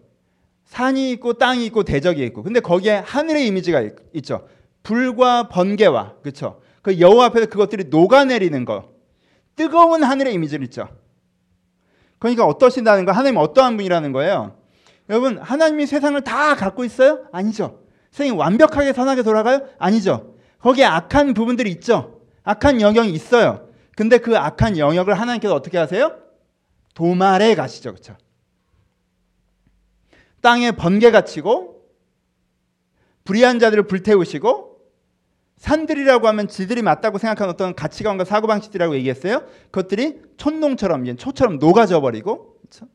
산이 0.65 1.11
있고 1.13 1.35
땅이 1.35 1.65
있고 1.67 1.83
대적이 1.83 2.25
있고. 2.27 2.43
근데 2.43 2.61
거기에 2.61 2.97
하늘의 2.97 3.47
이미지가 3.47 3.83
있, 4.13 4.23
죠 4.23 4.47
불과 4.83 5.49
번개와 5.49 6.17
그렇죠? 6.23 6.61
그 6.83 7.01
여호와 7.01 7.27
앞에서 7.27 7.47
그것들이 7.47 7.85
녹아내리는 7.85 8.65
거. 8.65 8.91
뜨거운 9.57 10.05
하늘의 10.05 10.35
이미지를 10.35 10.65
있죠. 10.67 10.89
그러니까 12.19 12.45
어떠신다는 12.47 13.05
거 13.05 13.13
하나님 13.13 13.39
어떠한 13.39 13.77
분이라는 13.77 14.13
거예요. 14.13 14.57
여러분 15.09 15.39
하나님이 15.39 15.87
세상을 15.87 16.21
다 16.23 16.55
갖고 16.55 16.85
있어요? 16.85 17.27
아니죠. 17.33 17.81
세상이 18.11 18.31
완벽하게 18.31 18.93
선하게 18.93 19.23
돌아가요? 19.23 19.67
아니죠. 19.79 20.35
거기에 20.61 20.85
악한 20.85 21.35
부분들이 21.35 21.71
있죠. 21.73 22.21
악한 22.45 22.81
영역이 22.81 23.11
있어요. 23.11 23.69
근데 23.97 24.19
그 24.19 24.37
악한 24.37 24.79
영역을 24.79 25.19
하나님께서 25.19 25.55
어떻게 25.55 25.79
하세요? 25.79 26.13
도말해 26.99 27.55
가시죠. 27.55 27.93
그렇죠? 27.93 28.17
땅에 30.41 30.73
번개가 30.73 31.25
치고 31.25 31.89
불의한 33.23 33.61
자들을 33.61 33.87
불태우시고 33.87 34.81
산들이라고 35.59 36.27
하면 36.27 36.49
지들이 36.49 36.83
맞다고 36.83 37.19
생각하는 37.19 37.55
어떤 37.55 37.77
가치관과 37.77 38.25
사고방식들이라고 38.25 38.97
얘기했어요. 38.97 39.47
그것들이 39.71 40.23
촌농처럼 40.39 41.17
초처럼 41.17 41.61
녹아져 41.61 42.01
버리고 42.01 42.59
그렇죠? 42.63 42.89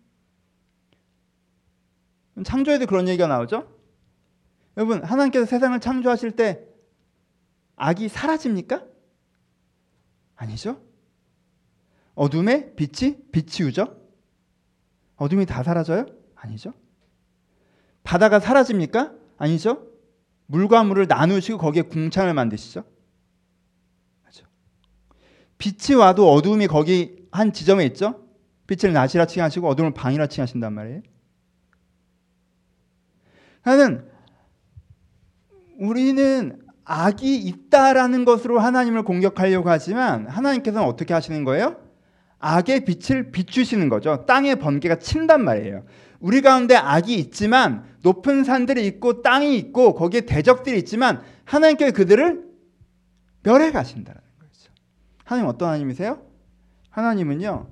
창조에도 2.44 2.88
그런 2.88 3.08
얘기가 3.08 3.28
나오죠. 3.28 3.74
여러분 4.76 5.02
하나님께서 5.02 5.46
세상을 5.46 5.80
창조하실 5.80 6.32
때 6.32 6.66
악이 7.78 8.10
사라집니까? 8.10 8.84
아니죠. 10.36 10.82
어둠에 12.16 12.74
빛이 12.76 13.18
비치우죠. 13.32 13.98
어둠이 15.16 15.46
다 15.46 15.64
사라져요? 15.64 16.06
아니죠. 16.36 16.74
바다가 18.04 18.40
사라집니까? 18.40 19.14
아니죠. 19.38 19.88
물과 20.48 20.84
물을 20.84 21.08
나누시고 21.08 21.58
거기에 21.58 21.84
궁창을 21.84 22.34
만드시죠. 22.34 22.84
그렇죠? 24.22 24.46
빛이 25.58 25.98
와도 25.98 26.32
어둠이 26.32 26.68
거기 26.68 27.28
한 27.32 27.54
지점에 27.54 27.86
있죠. 27.88 28.28
빛을 28.68 28.94
낮이라 28.94 29.26
칭하시고 29.26 29.68
어둠을 29.68 29.94
방이라 29.94 30.28
칭하신단 30.28 30.74
말이에요. 30.74 31.02
나는 33.64 34.10
우리는 35.80 36.62
악이 36.86 37.38
있다라는 37.38 38.26
것으로 38.26 38.60
하나님을 38.60 39.04
공격하려고 39.04 39.70
하지만 39.70 40.28
하나님께서는 40.28 40.86
어떻게 40.86 41.14
하시는 41.14 41.44
거예요? 41.44 41.78
악의 42.44 42.84
빛을 42.84 43.32
비추시는 43.32 43.88
거죠. 43.88 44.26
땅에 44.26 44.56
번개가 44.56 45.00
친단 45.00 45.44
말이에요. 45.46 45.86
우리 46.20 46.42
가운데 46.42 46.76
악이 46.76 47.16
있지만 47.16 47.86
높은 48.04 48.44
산들이 48.44 48.86
있고 48.88 49.22
땅이 49.22 49.58
있고 49.58 49.94
거기에 49.94 50.22
대적들이 50.22 50.78
있지만 50.80 51.22
하나님께 51.46 51.92
그들을 51.92 52.44
멸해 53.44 53.72
가신다는 53.72 54.20
거죠. 54.40 54.72
하나님 55.24 55.50
어떤 55.50 55.70
하나님이세요? 55.70 56.22
하나님은요. 56.90 57.68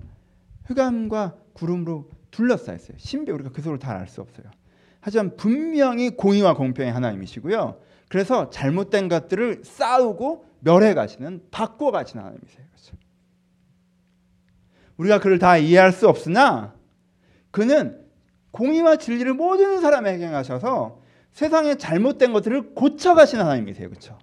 흑암과 0.66 1.36
구름으로 1.54 2.10
둘러싸여 2.32 2.76
있어요. 2.78 2.98
신비 2.98 3.30
우리가 3.32 3.52
그 3.52 3.62
속을 3.62 3.78
다알수 3.78 4.22
없어요. 4.22 4.46
하지만 5.02 5.36
분명히 5.36 6.12
공의와 6.12 6.54
공평의 6.54 6.94
하나님이시고요. 6.94 7.78
그래서 8.08 8.50
잘못된 8.50 9.10
것들을 9.10 9.64
싸우고 9.66 10.46
멸해 10.62 10.94
가시는 10.94 11.44
바꿔 11.52 11.92
가시는 11.92 12.24
하나님이세요. 12.24 12.66
그렇죠? 12.72 13.01
우리가 14.98 15.20
그를 15.20 15.40
다 15.40 15.58
이해할 15.58 15.92
수 15.92 16.08
없으나 16.08 16.76
그는 17.52 18.00
공의와 18.52 18.98
진리를 18.98 19.34
모든 19.34 19.82
사람에게 19.82 20.26
행하셔서 20.26 21.02
세상에 21.32 21.76
잘못된 21.76 22.34
것들을 22.34 22.74
고쳐가시는 22.76 23.44
하나님이세요. 23.44 23.90
그렇죠? 23.90 24.18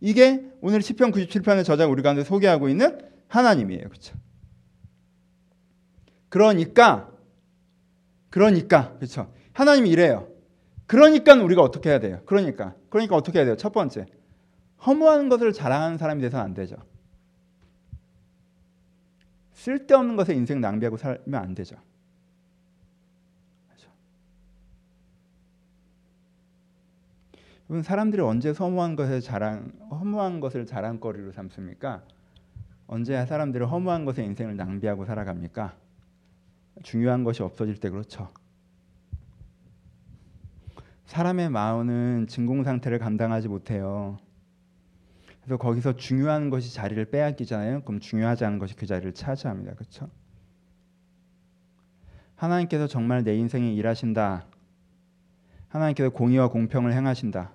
이게 0.00 0.44
오늘 0.60 0.80
시편 0.80 1.10
97편의 1.10 1.64
저자가 1.64 1.90
우리 1.90 2.02
가운데 2.02 2.22
소개하고 2.22 2.68
있는 2.68 2.98
하나님이에요. 3.28 3.88
그렇죠? 3.88 4.16
그러니까 6.28 7.10
그러니까 8.30 8.94
그렇죠. 8.96 9.32
하나님이 9.52 9.90
이래요. 9.90 10.28
그러니까 10.86 11.34
우리가 11.34 11.62
어떻게 11.62 11.90
해야 11.90 11.98
돼요? 11.98 12.20
그러니까 12.26 12.74
그러니까 12.88 13.16
어떻게 13.16 13.38
해야 13.38 13.46
돼요? 13.46 13.56
첫 13.56 13.72
번째 13.72 14.06
허무한 14.86 15.28
것을 15.28 15.52
자랑하는 15.52 15.98
사람이 15.98 16.22
돼서는 16.22 16.44
안 16.44 16.54
되죠. 16.54 16.76
쓸데없는 19.58 20.14
것에 20.14 20.34
인생 20.34 20.60
낭비하고 20.60 20.96
살면 20.96 21.34
안 21.34 21.52
되죠. 21.52 21.76
그렇죠? 23.66 23.90
여러분 27.68 27.82
사람들이 27.82 28.22
언제 28.22 28.50
허무한 28.50 28.94
것을 28.94 29.20
자랑 29.20 29.72
허무한 29.90 30.38
것을 30.38 30.64
자랑거리로 30.64 31.32
삼습니까? 31.32 32.04
언제 32.86 33.26
사람들이 33.26 33.64
허무한 33.64 34.04
것에 34.04 34.24
인생을 34.24 34.56
낭비하고 34.56 35.04
살아갑니까? 35.04 35.76
중요한 36.84 37.24
것이 37.24 37.42
없어질 37.42 37.80
때 37.80 37.90
그렇죠. 37.90 38.32
사람의 41.06 41.50
마음은 41.50 42.28
진공 42.28 42.62
상태를 42.62 43.00
감당하지 43.00 43.48
못해요. 43.48 44.18
그래서 45.48 45.56
거기서 45.56 45.96
중요한 45.96 46.50
것이 46.50 46.74
자리를 46.74 47.02
빼앗기잖아요. 47.06 47.80
그럼 47.80 48.00
중요하지 48.00 48.44
않은 48.44 48.58
것이 48.58 48.76
그 48.76 48.84
자리를 48.84 49.14
차지합니다. 49.14 49.72
그렇죠? 49.76 50.10
하나님께서 52.34 52.86
정말 52.86 53.24
내 53.24 53.34
인생에 53.34 53.72
일하신다. 53.72 54.44
하나님께서 55.68 56.10
공의와 56.10 56.48
공평을 56.50 56.92
행하신다. 56.92 57.50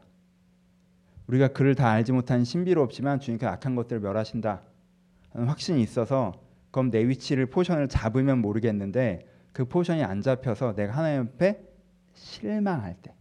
우리가 1.27 1.49
그를 1.49 1.75
다 1.75 1.91
알지 1.91 2.13
못한 2.13 2.43
신비롭지만 2.43 3.19
주님께서 3.19 3.51
악한 3.51 3.75
것들을 3.75 4.01
멸하신다. 4.01 4.63
확신이 5.33 5.83
있어서 5.83 6.33
그럼 6.71 6.89
내 6.89 7.07
위치를 7.07 7.45
포션을 7.45 7.89
잡으면 7.89 8.39
모르겠는데 8.39 9.27
그 9.51 9.65
포션이 9.65 10.03
안 10.03 10.21
잡혀서 10.21 10.73
내가 10.73 10.93
하나님 10.93 11.21
앞에 11.21 11.63
실망할 12.15 12.95
때 13.03 13.13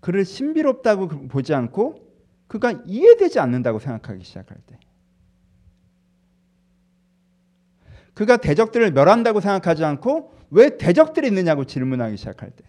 그를 0.00 0.24
신비롭다고 0.24 1.08
보지 1.28 1.54
않고 1.54 2.06
그가 2.46 2.72
이해되지 2.86 3.40
않는다고 3.40 3.78
생각하기 3.78 4.24
시작할 4.24 4.58
때. 4.66 4.78
그가 8.14 8.36
대적들을 8.36 8.92
멸한다고 8.92 9.40
생각하지 9.40 9.84
않고 9.84 10.32
왜 10.50 10.76
대적들이 10.76 11.28
있느냐고 11.28 11.64
질문하기 11.64 12.16
시작할 12.16 12.50
때. 12.50 12.64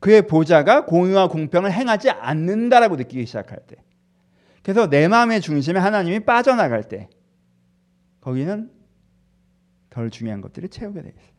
그의 0.00 0.26
보좌가 0.26 0.84
공의와 0.86 1.28
공평을 1.28 1.70
행하지 1.72 2.10
않는다라고 2.10 2.96
느끼기 2.96 3.26
시작할 3.26 3.58
때. 3.66 3.76
그래서 4.62 4.88
내 4.88 5.08
마음의 5.08 5.40
중심에 5.40 5.78
하나님이 5.78 6.20
빠져나갈 6.20 6.88
때 6.88 7.08
거기는 8.20 8.70
덜 9.90 10.10
중요한 10.10 10.40
것들을 10.40 10.68
채우게 10.68 11.02
되어 11.02 11.10
있어요. 11.10 11.31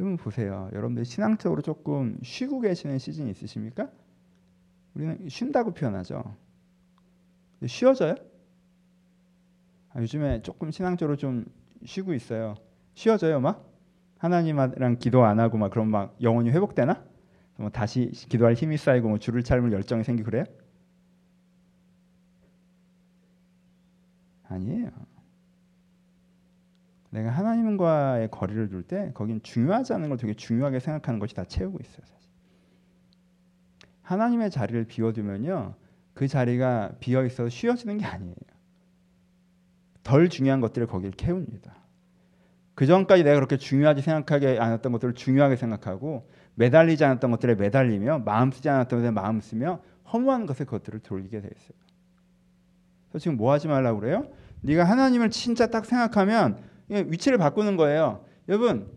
여러분 0.00 0.16
보세요. 0.16 0.70
여러분들 0.72 1.04
신앙적으로 1.04 1.60
조금 1.60 2.16
쉬고 2.22 2.60
계시는 2.60 2.98
시즌이 2.98 3.30
있으십니까? 3.32 3.90
우리는 4.94 5.28
쉰다고 5.28 5.74
표현하죠. 5.74 6.36
쉬어져요? 7.66 8.14
아, 9.90 10.00
요즘에 10.00 10.40
조금 10.40 10.70
신앙적으로 10.70 11.16
좀 11.16 11.44
쉬고 11.84 12.14
있어요. 12.14 12.54
쉬어져요, 12.94 13.40
막 13.40 13.70
하나님이랑 14.16 14.96
기도 14.98 15.22
안 15.24 15.38
하고 15.38 15.58
막 15.58 15.70
그럼 15.70 15.88
막 15.88 16.16
영혼이 16.22 16.48
회복되나? 16.48 17.04
뭐 17.56 17.68
다시 17.68 18.10
기도할 18.10 18.54
힘이 18.54 18.78
쌓이고 18.78 19.06
뭐 19.06 19.18
줄을 19.18 19.42
삶을 19.42 19.70
열정이 19.70 20.02
생기고 20.02 20.30
그래요? 20.30 20.44
아니에요. 24.48 24.90
내가 27.10 27.30
하나님과의 27.30 28.30
거리를 28.30 28.68
둘 28.68 28.82
때 28.82 29.10
거긴 29.14 29.42
중요하지 29.42 29.92
않은 29.94 30.08
걸 30.08 30.18
되게 30.18 30.34
중요하게 30.34 30.80
생각하는 30.80 31.18
것이 31.18 31.34
다 31.34 31.44
채우고 31.44 31.78
있어요. 31.80 32.06
사실. 32.06 32.30
하나님의 34.02 34.50
자리를 34.50 34.84
비워두면요, 34.84 35.74
그 36.14 36.28
자리가 36.28 36.92
비어 37.00 37.24
있어서 37.24 37.48
쉬어지는 37.48 37.98
게 37.98 38.04
아니에요. 38.04 38.34
덜 40.02 40.28
중요한 40.28 40.60
것들을 40.60 40.86
거기를 40.86 41.12
채웁니다. 41.12 41.74
그 42.74 42.86
전까지 42.86 43.24
내가 43.24 43.34
그렇게 43.36 43.56
중요하지 43.58 44.00
생각하지 44.02 44.58
않았던 44.58 44.92
것들을 44.92 45.14
중요하게 45.14 45.56
생각하고 45.56 46.28
매달리지 46.54 47.04
않았던 47.04 47.30
것들에 47.32 47.54
매달리며 47.56 48.20
마음 48.20 48.50
쓰지 48.50 48.68
않았던 48.68 49.00
것에 49.00 49.10
마음 49.10 49.40
쓰며 49.40 49.82
허무한 50.12 50.46
것에 50.46 50.64
그것들을 50.64 51.00
돌리게 51.00 51.40
돼 51.40 51.48
있어요. 51.54 51.78
그래서 53.10 53.22
지금 53.22 53.36
뭐 53.36 53.52
하지 53.52 53.68
말라고 53.68 54.00
그래요? 54.00 54.28
네가 54.62 54.84
하나님을 54.84 55.30
진짜 55.30 55.66
딱 55.66 55.84
생각하면 55.84 56.58
위치를 56.90 57.38
바꾸는 57.38 57.76
거예요. 57.76 58.20
여러분 58.48 58.88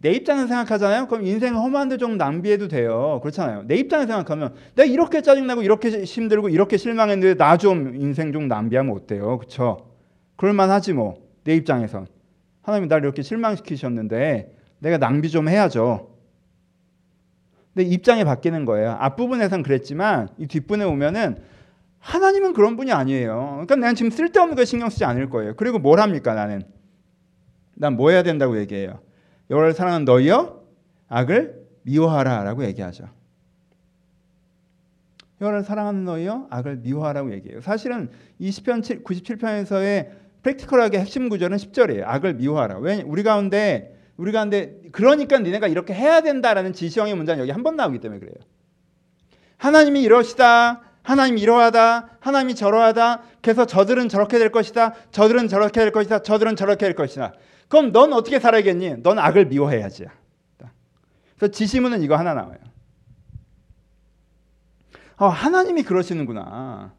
내 0.00 0.12
입장에서 0.12 0.46
생각하잖아요. 0.46 1.06
그럼 1.08 1.24
인생 1.26 1.56
허무한데 1.56 1.96
좀 1.96 2.16
낭비해도 2.16 2.68
돼요. 2.68 3.18
그렇잖아요. 3.22 3.64
내 3.66 3.76
입장에서 3.76 4.06
생각하면 4.12 4.54
내가 4.74 4.88
이렇게 4.88 5.22
짜증나고 5.22 5.62
이렇게 5.62 5.88
힘들고 6.04 6.48
이렇게 6.50 6.76
실망했는데 6.76 7.34
나 7.34 7.56
좀 7.56 7.96
인생 7.96 8.32
좀 8.32 8.46
낭비하면 8.48 8.94
어때요? 8.94 9.38
그렇죠? 9.38 9.88
그럴만하지 10.36 10.92
뭐. 10.92 11.26
내 11.44 11.54
입장에선 11.54 12.06
하나님이 12.62 12.88
나를 12.88 13.04
이렇게 13.04 13.22
실망시키셨는데 13.22 14.54
내가 14.80 14.98
낭비 14.98 15.30
좀 15.30 15.48
해야죠. 15.48 16.10
근데 17.74 17.88
입장이 17.88 18.24
바뀌는 18.24 18.64
거예요. 18.64 18.96
앞부분에선 19.00 19.62
그랬지만 19.62 20.28
이 20.38 20.46
뒷부분에 20.46 20.84
오면은 20.84 21.38
하나님은 22.00 22.52
그런 22.52 22.76
분이 22.76 22.92
아니에요. 22.92 23.48
그러니까 23.52 23.76
나는 23.76 23.94
지금 23.94 24.10
쓸데없는 24.10 24.56
거 24.56 24.64
신경 24.64 24.88
쓰지 24.90 25.04
않을 25.04 25.30
거예요. 25.30 25.54
그리고 25.56 25.78
뭘 25.78 25.98
합니까 26.00 26.34
나는? 26.34 26.62
난 27.78 27.94
뭐 27.96 28.10
해야 28.10 28.22
된다고 28.22 28.58
얘기해요. 28.58 29.00
여호와를 29.50 29.72
사랑하는 29.72 30.04
너희여 30.04 30.62
악을 31.08 31.66
미워하라라고 31.82 32.64
얘기하죠. 32.66 33.08
여호와를 35.40 35.62
사랑하는 35.62 36.04
너희여 36.04 36.48
악을 36.50 36.78
미워하라고 36.78 37.32
얘기해요. 37.32 37.60
사실은 37.60 38.10
20편 38.40 39.04
97편에서의 39.04 40.08
프랙티컬하게 40.42 40.98
핵심 41.00 41.28
구절은 41.28 41.56
10절이에요. 41.56 42.02
악을 42.06 42.34
미워하라. 42.34 42.78
왜 42.78 43.02
우리 43.06 43.22
가운데 43.22 43.96
우리 44.16 44.32
가운데 44.32 44.80
그러니까 44.90 45.38
니네가 45.38 45.68
이렇게 45.68 45.94
해야 45.94 46.20
된다라는 46.20 46.72
지시형의 46.72 47.14
문장이 47.14 47.40
여기 47.40 47.50
한 47.52 47.62
번 47.62 47.76
나오기 47.76 48.00
때문에 48.00 48.18
그래요. 48.18 48.34
하나님이 49.58 50.02
이러시다. 50.02 50.82
하나님이 51.02 51.40
이러하다. 51.40 52.18
하나님이 52.20 52.54
저러하다. 52.54 53.22
그래서 53.40 53.64
저들은 53.64 54.08
저렇게 54.08 54.38
될 54.38 54.50
것이다. 54.50 54.94
저들은 55.10 55.48
저렇게 55.48 55.80
될 55.80 55.92
것이다. 55.92 56.22
저들은 56.22 56.56
저렇게 56.56 56.84
될 56.86 56.94
것이다. 56.94 57.32
그럼 57.68 57.92
넌 57.92 58.12
어떻게 58.12 58.40
살아야겠니? 58.40 59.02
넌 59.02 59.18
악을 59.18 59.46
미워해야지. 59.46 60.06
그래서 61.36 61.52
지시문은 61.52 62.02
이거 62.02 62.16
하나 62.16 62.34
나와요. 62.34 62.58
어, 65.16 65.26
하나님이 65.28 65.82
그러시는구나. 65.82 66.92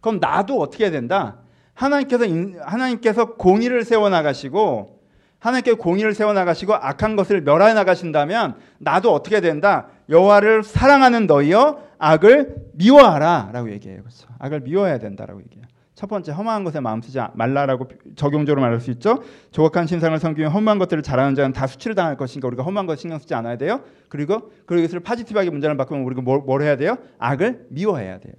그럼 0.00 0.18
나도 0.20 0.60
어떻게 0.60 0.84
해야 0.84 0.90
된다? 0.90 1.38
하나님께서 1.72 2.24
하나님께서 2.60 3.34
공의를 3.34 3.84
세워 3.84 4.08
나가시고 4.08 5.00
하나님께 5.38 5.74
공의를 5.74 6.14
세워 6.14 6.32
나가시고 6.32 6.74
악한 6.74 7.16
것을 7.16 7.42
멸하여 7.42 7.74
나가신다면 7.74 8.56
나도 8.78 9.12
어떻게 9.12 9.40
된다? 9.40 9.88
여호와를 10.08 10.62
사랑하는 10.62 11.26
너희여 11.26 11.82
악을 11.98 12.70
미워하라라고 12.74 13.70
얘기해요. 13.72 14.02
그렇죠? 14.02 14.28
악을 14.38 14.60
미워해야 14.60 14.98
된다라고 14.98 15.40
얘기해요. 15.42 15.66
첫 15.94 16.08
번째 16.08 16.32
험한 16.32 16.64
것에 16.64 16.80
마음 16.80 17.00
쓰지 17.00 17.18
말라라고 17.34 17.88
적용적으로 18.16 18.60
말할 18.60 18.80
수 18.80 18.90
있죠. 18.92 19.22
조각한 19.52 19.86
신상을 19.86 20.18
섬기면 20.18 20.50
험한 20.50 20.78
것들을 20.78 21.02
잘하는 21.02 21.36
자는 21.36 21.52
다 21.52 21.66
수치를 21.66 21.94
당할 21.94 22.16
것이니까 22.16 22.48
우리가 22.48 22.64
험한 22.64 22.86
것 22.86 22.98
신경 22.98 23.18
쓰지 23.18 23.34
않아야 23.34 23.56
돼요. 23.56 23.80
그리고 24.08 24.50
이것을 24.70 25.00
파지티브하게 25.00 25.50
문장을 25.50 25.76
바꾸면 25.76 26.04
우리가 26.04 26.22
뭘, 26.22 26.40
뭘 26.40 26.62
해야 26.62 26.76
돼요? 26.76 26.98
악을 27.18 27.66
미워해야 27.70 28.18
돼요. 28.18 28.34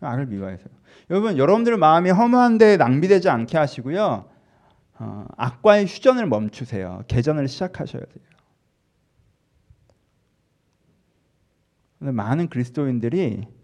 악을 0.00 0.26
미워해서. 0.26 0.64
여러분, 1.10 1.38
여러분들 1.38 1.76
마음이 1.76 2.10
허무한데 2.10 2.76
낭비되지 2.76 3.28
않게 3.28 3.56
하시고요. 3.56 4.28
어, 4.98 5.26
악과의 5.36 5.86
휴전을 5.86 6.26
멈추세요. 6.26 7.04
개전을 7.06 7.46
시작하셔야 7.46 8.02
돼요. 8.02 8.24
많은 12.10 12.48
그리스도인들이 12.48 13.46
어, 13.46 13.61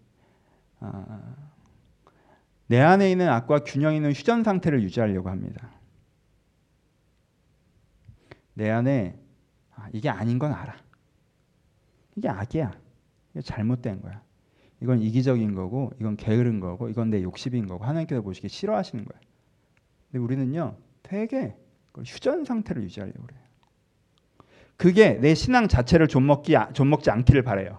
내 2.67 2.81
안에 2.81 3.11
있는 3.11 3.29
악과 3.29 3.61
균형 3.61 3.95
있는 3.95 4.13
휴전 4.13 4.45
상태를 4.45 4.83
유지하려고 4.83 5.31
합니다. 5.31 5.71
내 8.55 8.71
안에 8.71 9.19
아, 9.75 9.89
이게 9.93 10.09
아닌 10.09 10.39
건 10.39 10.53
알아. 10.53 10.77
이게 12.17 12.29
악이야. 12.29 12.73
이게 13.31 13.41
잘못된 13.41 14.03
거야. 14.03 14.23
이건 14.81 15.01
이기적인 15.01 15.55
거고 15.55 15.93
이건 16.01 16.17
게으른 16.17 16.61
거고 16.61 16.89
이건 16.89 17.11
내 17.11 17.23
욕심인 17.23 17.67
거고 17.67 17.85
하나님께서 17.85 18.21
보시기 18.23 18.49
싫어하시는 18.49 19.05
거예요. 19.05 19.21
근데 20.11 20.25
우리는요, 20.25 20.77
되게 21.03 21.57
휴전 21.97 22.45
상태를 22.45 22.83
유지하려고 22.83 23.23
그래요. 23.23 23.41
그게 24.77 25.15
내 25.15 25.35
신앙 25.35 25.67
자체를 25.67 26.07
좀먹기 26.07 26.55
좀먹지 26.73 27.11
않기를 27.11 27.43
바래요. 27.43 27.79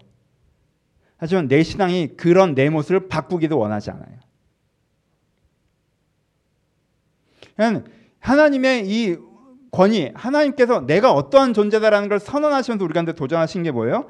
하지만 1.20 1.48
내 1.50 1.64
신앙이 1.64 2.16
그런 2.16 2.56
내 2.56 2.70
모습을 2.70 3.10
바꾸기도 3.10 3.60
원하지 3.60 3.92
않아요. 3.92 4.20
하나님의 8.20 8.90
이 8.90 9.18
권위, 9.72 10.12
하나님께서 10.16 10.86
내가 10.88 11.12
어떠한 11.12 11.54
존재다라는 11.54 12.10
걸 12.10 12.20
선언하시면서 12.20 12.84
우리한테 12.86 13.14
도전하신 13.14 13.64
게 13.64 13.72
뭐예요? 13.72 14.10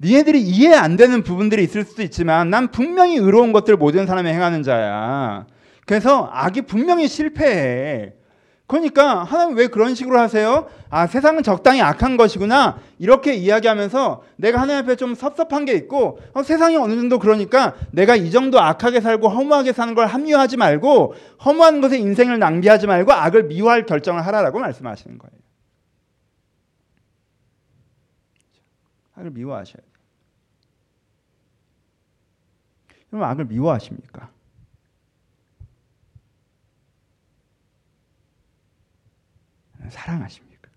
니네들이 0.00 0.40
이해 0.40 0.74
안 0.74 0.96
되는 0.96 1.22
부분들이 1.22 1.64
있을 1.64 1.84
수도 1.84 2.02
있지만 2.02 2.48
난 2.48 2.70
분명히 2.70 3.16
의로운 3.16 3.52
것들을 3.52 3.76
모든 3.76 4.06
사람이 4.06 4.28
행하는 4.28 4.62
자야. 4.62 5.46
그래서 5.84 6.28
악이 6.32 6.62
분명히 6.62 7.08
실패해. 7.08 8.12
그러니까 8.66 9.22
하나님 9.22 9.56
왜 9.56 9.68
그런 9.68 9.94
식으로 9.94 10.18
하세요? 10.18 10.68
아, 10.90 11.06
세상은 11.06 11.44
적당히 11.44 11.80
악한 11.82 12.16
것이구나. 12.16 12.80
이렇게 12.98 13.34
이야기하면서 13.34 14.24
내가 14.36 14.60
하나님 14.60 14.82
앞에 14.82 14.96
좀 14.96 15.14
섭섭한 15.14 15.64
게 15.64 15.74
있고 15.74 16.18
어, 16.32 16.42
세상이 16.42 16.76
어느 16.76 16.96
정도 16.96 17.20
그러니까 17.20 17.76
내가 17.92 18.16
이 18.16 18.30
정도 18.32 18.60
악하게 18.60 19.00
살고 19.00 19.28
허무하게 19.28 19.72
사는 19.72 19.94
걸 19.94 20.06
합리화하지 20.06 20.56
말고 20.56 21.14
허무한 21.44 21.80
것에 21.80 21.96
인생을 21.98 22.40
낭비하지 22.40 22.88
말고 22.88 23.12
악을 23.12 23.44
미워할 23.44 23.86
결정을 23.86 24.26
하라라고 24.26 24.58
말씀하시는 24.58 25.16
거예요. 25.16 25.36
악을 29.14 29.30
미워하셔야 29.30 29.76
돼요. 29.76 29.96
그럼 33.10 33.24
악을 33.24 33.44
미워하십니까? 33.44 34.30
사랑하십니까? 39.90 40.70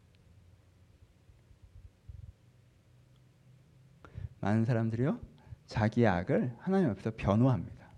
많은 4.41 4.65
사람들이요 4.65 5.19
자기의 5.67 6.07
악을 6.07 6.55
하나님 6.59 6.89
앞에서 6.89 7.11
변호합니다. 7.15 7.89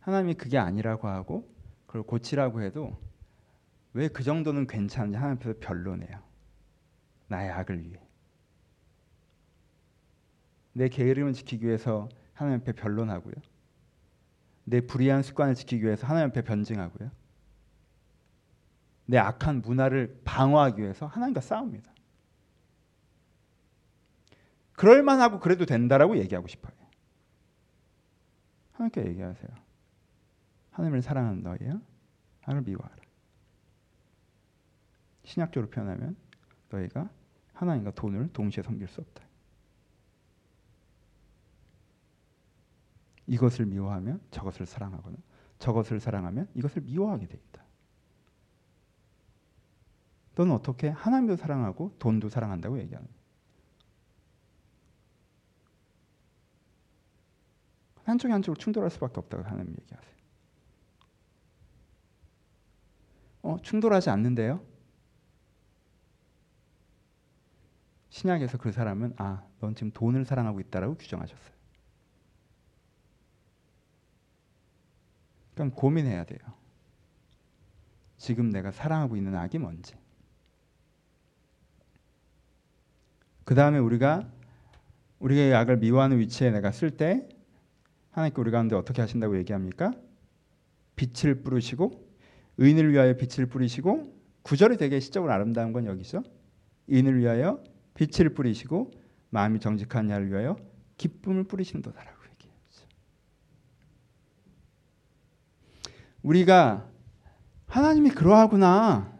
하나님이 0.00 0.34
그게 0.34 0.58
아니라고 0.58 1.08
하고 1.08 1.50
그걸 1.86 2.02
고치라고 2.02 2.62
해도 2.62 3.00
왜 3.94 4.08
그 4.08 4.22
정도는 4.24 4.66
괜찮은지 4.66 5.16
하나님 5.16 5.36
앞에서 5.36 5.58
변론해요. 5.60 6.20
나의 7.28 7.50
악을 7.50 7.88
위해. 7.88 8.00
내 10.72 10.88
게으름을 10.88 11.32
지키기 11.32 11.64
위해서 11.64 12.08
하나님 12.32 12.60
앞에 12.60 12.72
변론하고요. 12.72 13.34
내 14.64 14.80
불의한 14.80 15.22
습관을 15.22 15.54
지키기 15.54 15.84
위해서 15.84 16.06
하나님 16.06 16.30
앞에 16.30 16.42
변증하고요. 16.42 17.10
내 19.06 19.18
악한 19.18 19.62
문화를 19.62 20.20
방어하기 20.24 20.80
위해서 20.80 21.06
하나님과 21.06 21.40
싸웁니다. 21.40 21.92
그럴 24.72 25.02
만하고 25.02 25.40
그래도 25.40 25.66
된다라고 25.66 26.16
얘기하고 26.18 26.48
싶어요. 26.48 26.74
하나님께 28.72 29.06
얘기하세요. 29.06 29.48
하나님을 30.72 31.02
사랑하는 31.02 31.42
너희야. 31.42 31.80
하나님을 32.40 32.64
미워하라. 32.66 32.96
신약적으로 35.24 35.70
표현하면 35.70 36.16
너희가 36.70 37.08
하나님과 37.52 37.92
돈을 37.92 38.32
동시에 38.32 38.62
섬길 38.62 38.88
수 38.88 39.00
없다. 39.00 39.24
이것을 43.26 43.66
미워하면 43.66 44.20
저것을 44.30 44.66
사랑하거나 44.66 45.16
저것을 45.58 46.00
사랑하면 46.00 46.48
이것을 46.54 46.82
미워하게 46.82 47.26
돼 47.26 47.38
있다. 47.38 47.63
너는 50.36 50.52
어떻게 50.52 50.88
하나님도 50.88 51.36
사랑하고 51.36 51.96
돈도 51.98 52.28
사랑한다고 52.28 52.78
얘기하는 52.80 53.08
한쪽이 58.04 58.32
한쪽으로 58.32 58.58
충돌할 58.58 58.90
수밖에 58.90 59.14
없다고 59.18 59.44
하나님 59.44 59.74
얘기하세요. 59.80 60.14
어, 63.42 63.58
충돌하지 63.62 64.10
않는데요? 64.10 64.64
신약에서 68.10 68.58
그 68.58 68.72
사람은 68.72 69.14
아, 69.16 69.44
넌 69.60 69.74
지금 69.74 69.90
돈을 69.90 70.24
사랑하고 70.24 70.60
있다라고 70.60 70.96
규정하셨어요. 70.96 71.54
그럼 75.54 75.70
고민해야 75.70 76.24
돼요. 76.24 76.38
지금 78.16 78.50
내가 78.50 78.70
사랑하고 78.70 79.16
있는 79.16 79.34
악이 79.34 79.58
뭔지. 79.58 79.94
그 83.44 83.54
다음에 83.54 83.78
우리가 83.78 84.28
우리의 85.18 85.52
약을 85.52 85.78
미워하는 85.78 86.18
위치에 86.18 86.50
내가 86.50 86.72
쓸 86.72 86.90
때 86.90 87.28
하나님께 88.10 88.40
우리 88.40 88.50
가운데 88.50 88.74
어떻게 88.74 89.00
하신다고 89.00 89.36
얘기합니까? 89.38 89.92
빛을 90.96 91.42
뿌리시고 91.42 92.04
의인을 92.58 92.92
위하여 92.92 93.16
빛을 93.16 93.46
뿌리시고 93.46 94.14
구절이 94.42 94.76
되게 94.76 95.00
시적으로 95.00 95.32
아름다운 95.32 95.72
건 95.72 95.86
여기서 95.86 96.22
의인을 96.88 97.18
위하여 97.18 97.62
빛을 97.94 98.34
뿌리시고 98.34 98.92
마음이 99.30 99.60
정직한 99.60 100.08
자를 100.08 100.30
위하여 100.30 100.56
기쁨을 100.96 101.44
뿌리신도다라고 101.44 102.18
얘기했죠. 102.32 102.86
우리가 106.22 106.88
하나님이 107.66 108.10
그러하구나. 108.10 109.12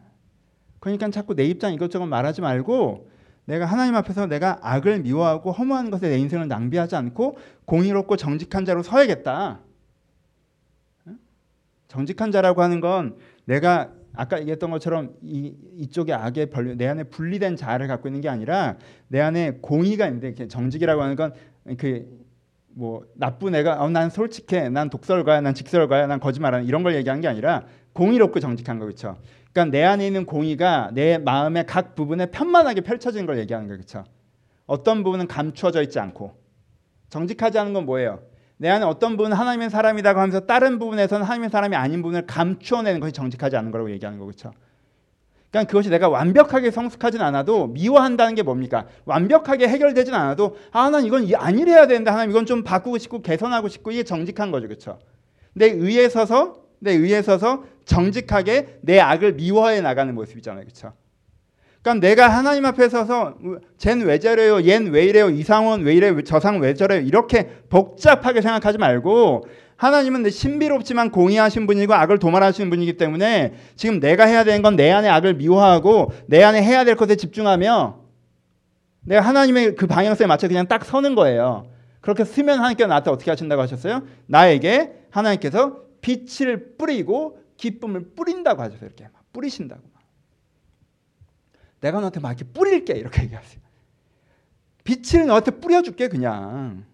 그러니까 0.79 1.11
자꾸 1.11 1.35
내 1.35 1.45
입장 1.45 1.73
이것저것 1.73 2.07
말하지 2.07 2.41
말고 2.41 3.11
내가 3.47 3.67
하나님 3.67 3.95
앞에서 3.95 4.27
내가 4.27 4.59
악을 4.63 5.01
미워하고 5.01 5.53
허무한 5.53 5.91
것에 5.91 6.09
내 6.09 6.19
인생을 6.19 6.49
낭비하지 6.49 6.97
않고 6.97 7.37
공의롭고 7.67 8.17
정직한 8.17 8.65
자로 8.65 8.83
서야겠다. 8.83 9.61
정직한 11.89 12.33
자라고 12.33 12.63
하는 12.63 12.81
건 12.81 13.17
내가 13.45 13.91
아까 14.15 14.41
얘기했던 14.41 14.71
것처럼 14.71 15.15
이, 15.23 15.55
이쪽에 15.77 16.13
악의 16.13 16.51
벌, 16.51 16.77
내 16.77 16.87
안에 16.87 17.05
분리된 17.05 17.57
자아를 17.57 17.89
갖고 17.89 18.09
있는 18.09 18.21
게 18.21 18.29
아니라 18.29 18.77
내 19.09 19.21
안에 19.21 19.59
공의가 19.61 20.07
있는데 20.07 20.49
정직이라고 20.49 21.03
하는 21.03 21.17
건 21.17 21.33
그 21.79 22.25
뭐 22.75 23.07
나쁜 23.15 23.55
애가 23.55 23.83
어, 23.83 23.89
난 23.89 24.11
솔직해, 24.11 24.69
난 24.69 24.91
독설가야, 24.91 25.41
난 25.41 25.55
직설가야, 25.55 26.07
난 26.07 26.21
거짓말하는 26.21 26.67
이런 26.67 26.83
걸 26.83 26.95
얘기한 26.97 27.21
게 27.21 27.29
아니라 27.29 27.65
공의롭고 27.93 28.41
정직한 28.41 28.79
거 28.79 28.85
그렇죠. 28.85 29.17
그러니까 29.55 29.71
내 29.71 29.85
안에 29.85 30.07
있는 30.07 30.27
공의가 30.27 30.91
내 30.93 31.17
마음의 31.17 31.67
각 31.67 31.95
부분에 31.95 32.27
편만하게 32.27 32.81
펼쳐지는 32.81 33.25
걸 33.25 33.39
얘기하는 33.39 33.69
거예요. 33.69 33.79
그렇죠? 33.79 34.05
어떤 34.67 35.05
부분은 35.05 35.29
감추어져 35.29 35.83
있지 35.83 36.01
않고 36.01 36.35
정직하지 37.09 37.59
않은 37.61 37.73
건 37.73 37.87
뭐예요? 37.87 38.21
내 38.57 38.69
안에 38.69 38.85
어떤 38.85 39.17
부분은 39.17 39.37
하나님의 39.37 39.71
사람이라고 39.71 40.19
하면서 40.19 40.41
다른 40.41 40.79
부분에서는 40.81 41.25
하나님의 41.25 41.51
사람이 41.51 41.77
아닌 41.77 42.03
부분을 42.03 42.27
감추어내는 42.27 42.99
것이 42.99 43.13
정직하지 43.13 43.57
않은 43.57 43.71
거라고 43.71 43.91
얘기하는 43.93 44.19
거죠. 44.19 44.27
그렇죠? 44.27 44.53
그러니까 45.51 45.71
그것이 45.71 45.89
내가 45.89 46.09
완벽하게 46.09 46.73
성숙하진 46.73 47.21
않아도 47.21 47.69
미워한다는 47.69 48.35
게 48.35 48.43
뭡니까? 48.43 48.89
완벽하게 49.05 49.69
해결되진 49.69 50.13
않아도 50.15 50.57
아, 50.73 50.91
난 50.91 51.05
이건 51.05 51.33
아니래야 51.33 51.87
되는데 51.87 52.11
하나님 52.11 52.31
이건 52.33 52.45
좀 52.45 52.65
바꾸고 52.65 52.99
싶고 52.99 53.23
개선하고 53.23 53.69
싶고 53.69 53.93
이게 53.93 54.03
정직한 54.03 54.51
거죠. 54.51 54.67
그렇죠? 54.67 54.99
내 55.53 55.67
의에 55.67 56.09
서서 56.09 56.64
내 56.81 56.93
의에 56.93 57.23
서서 57.23 57.65
정직하게 57.85 58.79
내 58.83 59.01
악을 59.01 59.35
미워해 59.35 59.81
나가는 59.81 60.15
모습이잖아요. 60.15 60.65
그렇죠? 60.65 60.93
그러니까 61.83 62.07
내가 62.09 62.29
하나님 62.29 62.65
앞에 62.65 62.89
서서 62.89 63.35
쟨 63.79 64.03
왜 64.05 64.19
저래요? 64.19 64.57
얜 64.57 64.91
왜 64.93 65.05
이래요? 65.05 65.29
이상원 65.29 65.83
왜 65.83 65.95
이래? 65.95 66.23
저상 66.23 66.61
왜 66.61 66.75
저래요? 66.75 67.01
이렇게 67.03 67.49
복잡하게 67.69 68.41
생각하지 68.41 68.79
말고 68.79 69.47
하나님은 69.77 70.31
신비롭지만 70.31 71.11
공의하신 71.11 71.67
분이고 71.67 71.93
악을 71.93 72.19
도말하시는 72.21 72.71
분이기 72.71 72.97
때문에 72.97 73.55
지금 73.77 74.01
내가 74.01 74.25
해야 74.25 74.45
되는 74.45 74.63
건 74.63 74.77
내 74.77 74.91
안에 74.91 75.09
악을 75.09 75.35
미워하고 75.35 76.13
내 76.27 76.43
안에 76.43 76.63
해야 76.63 76.85
될 76.85 76.95
것에 76.97 77.17
집중하며 77.17 77.99
내가 79.03 79.21
하나님의 79.21 79.75
그 79.75 79.87
방향성에 79.87 80.27
맞춰 80.27 80.49
그냥 80.49 80.67
딱 80.67 80.85
서는 80.87 81.15
거예요. 81.15 81.67
그렇게 82.01 82.25
쓰면 82.25 82.59
하나님께서 82.59 82.89
나한테 82.89 83.11
어떻게 83.11 83.31
하신다고 83.31 83.61
하셨어요? 83.61 84.03
나에게 84.27 84.93
하나님께서 85.11 85.84
빛을 86.05 86.77
뿌리고 86.77 87.43
기쁨을 87.57 88.11
뿌린다고 88.15 88.61
하죠. 88.61 88.77
이렇게 88.85 89.09
막 89.09 89.25
뿌리신다고. 89.33 89.83
내가 91.81 91.99
너한테 91.99 92.21
막 92.21 92.29
이렇게 92.29 92.45
뿌릴게 92.53 92.93
이렇게 92.93 93.23
얘기하세요. 93.23 93.63
빛을 94.85 95.27
너한테 95.27 95.53
뿌려줄게 95.53 96.09
그냥. 96.09 96.85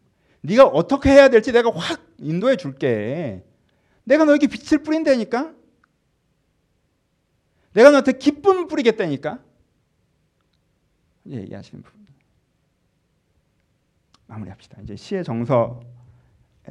네가 0.42 0.64
어떻게 0.64 1.10
해야 1.10 1.28
될지 1.28 1.50
내가 1.50 1.72
확 1.72 2.00
인도해 2.18 2.56
줄게. 2.56 3.44
내가 4.04 4.24
너에게 4.24 4.46
빛을 4.46 4.84
뿌린다니까. 4.84 5.54
내가 7.72 7.90
너한테 7.90 8.12
기쁨을 8.12 8.68
뿌리겠다니까. 8.68 9.42
얘기하시는 11.26 11.82
부분. 11.82 12.06
마무리합시다. 14.28 14.80
이제 14.82 14.94
시의 14.94 15.24
정서에 15.24 15.80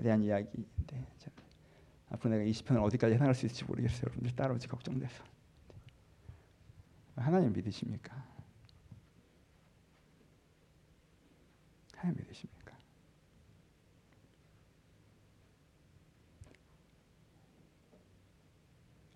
대한 0.02 0.24
이야기인데 0.24 1.06
앞으로 2.12 2.32
내가 2.32 2.44
이 2.44 2.54
시편을 2.54 2.82
어디까지 2.82 3.16
해나갈 3.16 3.36
수 3.36 3.46
있을지 3.46 3.66
모르겠어요. 3.66 4.04
여러분들 4.08 4.36
따라오지 4.36 4.68
걱정돼서. 4.68 5.24
하나님 7.16 7.54
믿으십니까? 7.54 8.26
하나님 11.96 12.18
믿으십니까? 12.22 12.78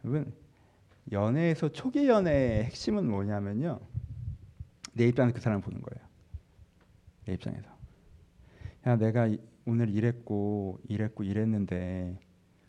여러분 0.04 0.34
연애에서 1.12 1.70
초기 1.70 2.08
연애의 2.08 2.66
핵심은 2.66 3.10
뭐냐면요. 3.10 3.80
내 4.94 5.08
입장에서 5.08 5.34
그 5.34 5.42
사람을 5.42 5.64
보는 5.64 5.82
거예요. 5.82 6.08
내 7.26 7.34
입장에서. 7.34 7.74
야 8.86 8.98
내가 8.98 9.30
오늘 9.66 9.90
이랬고 9.90 10.82
이랬고 10.90 11.24
이랬는데 11.24 12.20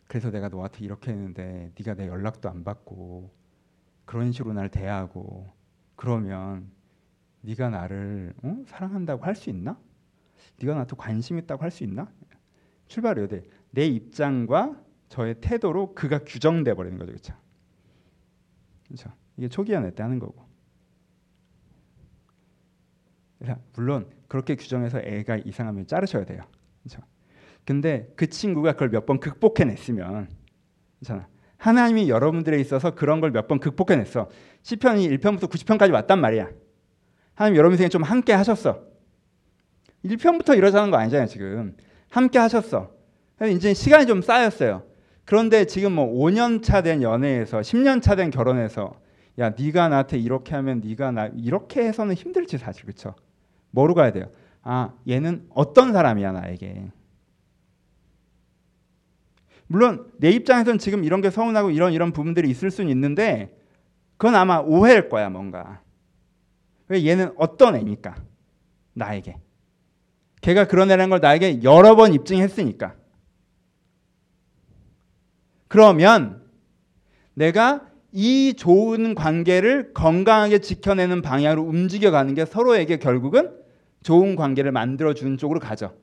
그래서 0.07 0.31
내가 0.31 0.49
너한테 0.49 0.83
이렇게 0.85 1.11
했는데 1.11 1.71
네가 1.77 1.95
내 1.95 2.07
연락도 2.07 2.49
안 2.49 2.63
받고 2.63 3.31
그런 4.05 4.31
식으로 4.31 4.53
날 4.53 4.69
대하고 4.69 5.51
그러면 5.95 6.71
네가 7.41 7.69
나를 7.69 8.33
어? 8.43 8.63
사랑한다고 8.67 9.23
할 9.25 9.35
수 9.35 9.49
있나? 9.49 9.77
네가 10.59 10.73
나한테 10.73 10.95
관심 10.97 11.37
있다고 11.37 11.63
할 11.63 11.71
수 11.71 11.83
있나? 11.83 12.11
출발해야 12.87 13.27
돼. 13.27 13.43
내 13.71 13.85
입장과 13.87 14.81
저의 15.09 15.35
태도로 15.41 15.95
그가 15.95 16.19
규정돼 16.19 16.73
버리는 16.75 16.97
거죠, 16.97 17.11
그렇죠? 17.11 17.33
그렇죠? 18.87 19.11
이게 19.37 19.47
초기 19.49 19.73
연애 19.73 19.91
때 19.93 20.03
하는 20.03 20.19
거고. 20.19 20.45
물론 23.73 24.09
그렇게 24.27 24.55
규정해서 24.55 24.99
애가 24.99 25.37
이상하면 25.37 25.87
자르셔야 25.87 26.25
돼요. 26.25 26.43
근데 27.65 28.07
그 28.15 28.27
친구가 28.27 28.73
그걸 28.73 28.89
몇 28.89 29.05
번 29.05 29.19
극복해냈으면 29.19 30.27
괜찮아. 30.99 31.27
하나님이 31.57 32.09
여러분들에 32.09 32.59
있어서 32.59 32.93
그런 32.95 33.21
걸 33.21 33.31
몇 33.31 33.47
번 33.47 33.59
극복해냈어. 33.59 34.29
시편이 34.61 35.07
1편부터 35.17 35.49
90편까지 35.49 35.91
왔단 35.91 36.19
말이야. 36.19 36.49
하나님 37.33 37.57
여러분 37.57 37.77
생에 37.77 37.89
좀 37.89 38.03
함께 38.03 38.33
하셨어. 38.33 38.81
1편부터 40.05 40.57
이러자는 40.57 40.91
거 40.91 40.97
아니잖아요, 40.97 41.27
지금. 41.27 41.75
함께 42.09 42.37
하셨어. 42.39 42.91
이제 43.51 43.73
시간이 43.73 44.05
좀 44.05 44.21
쌓였어요. 44.21 44.83
그런데 45.25 45.65
지금 45.65 45.93
뭐 45.93 46.05
5년 46.07 46.61
차 46.63 46.81
된 46.81 47.01
연애에서 47.01 47.59
10년 47.59 48.01
차 48.01 48.15
된 48.15 48.29
결혼에서 48.29 48.93
야, 49.39 49.49
네가 49.49 49.89
나한테 49.89 50.17
이렇게 50.17 50.55
하면 50.55 50.81
네가 50.85 51.11
나 51.11 51.29
이렇게 51.35 51.83
해서는 51.85 52.15
힘들지 52.15 52.57
사실. 52.57 52.83
그렇죠? 52.85 53.15
뭐로 53.71 53.93
가야 53.95 54.11
돼요? 54.11 54.29
아, 54.61 54.93
얘는 55.09 55.47
어떤 55.49 55.91
사람이야, 55.91 56.31
나에게. 56.31 56.91
물론 59.67 60.11
내 60.17 60.29
입장에서는 60.29 60.77
지금 60.79 61.03
이런 61.03 61.21
게 61.21 61.29
서운하고 61.29 61.71
이런 61.71 61.93
이런 61.93 62.11
부분들이 62.11 62.49
있을 62.49 62.71
수는 62.71 62.89
있는데 62.91 63.57
그건 64.17 64.35
아마 64.35 64.59
오해일 64.59 65.09
거야 65.09 65.29
뭔가. 65.29 65.81
왜 66.87 67.05
얘는 67.05 67.33
어떤 67.37 67.75
애니까? 67.75 68.15
나에게. 68.93 69.37
걔가 70.41 70.67
그런 70.67 70.91
애라는 70.91 71.09
걸 71.09 71.19
나에게 71.19 71.63
여러 71.63 71.95
번 71.95 72.13
입증했으니까. 72.13 72.95
그러면 75.67 76.43
내가 77.33 77.89
이 78.11 78.53
좋은 78.55 79.15
관계를 79.15 79.93
건강하게 79.93 80.59
지켜내는 80.59 81.21
방향으로 81.21 81.63
움직여가는 81.63 82.33
게 82.35 82.45
서로에게 82.45 82.97
결국은 82.97 83.51
좋은 84.03 84.35
관계를 84.35 84.71
만들어주는 84.71 85.37
쪽으로 85.37 85.59
가죠. 85.59 85.97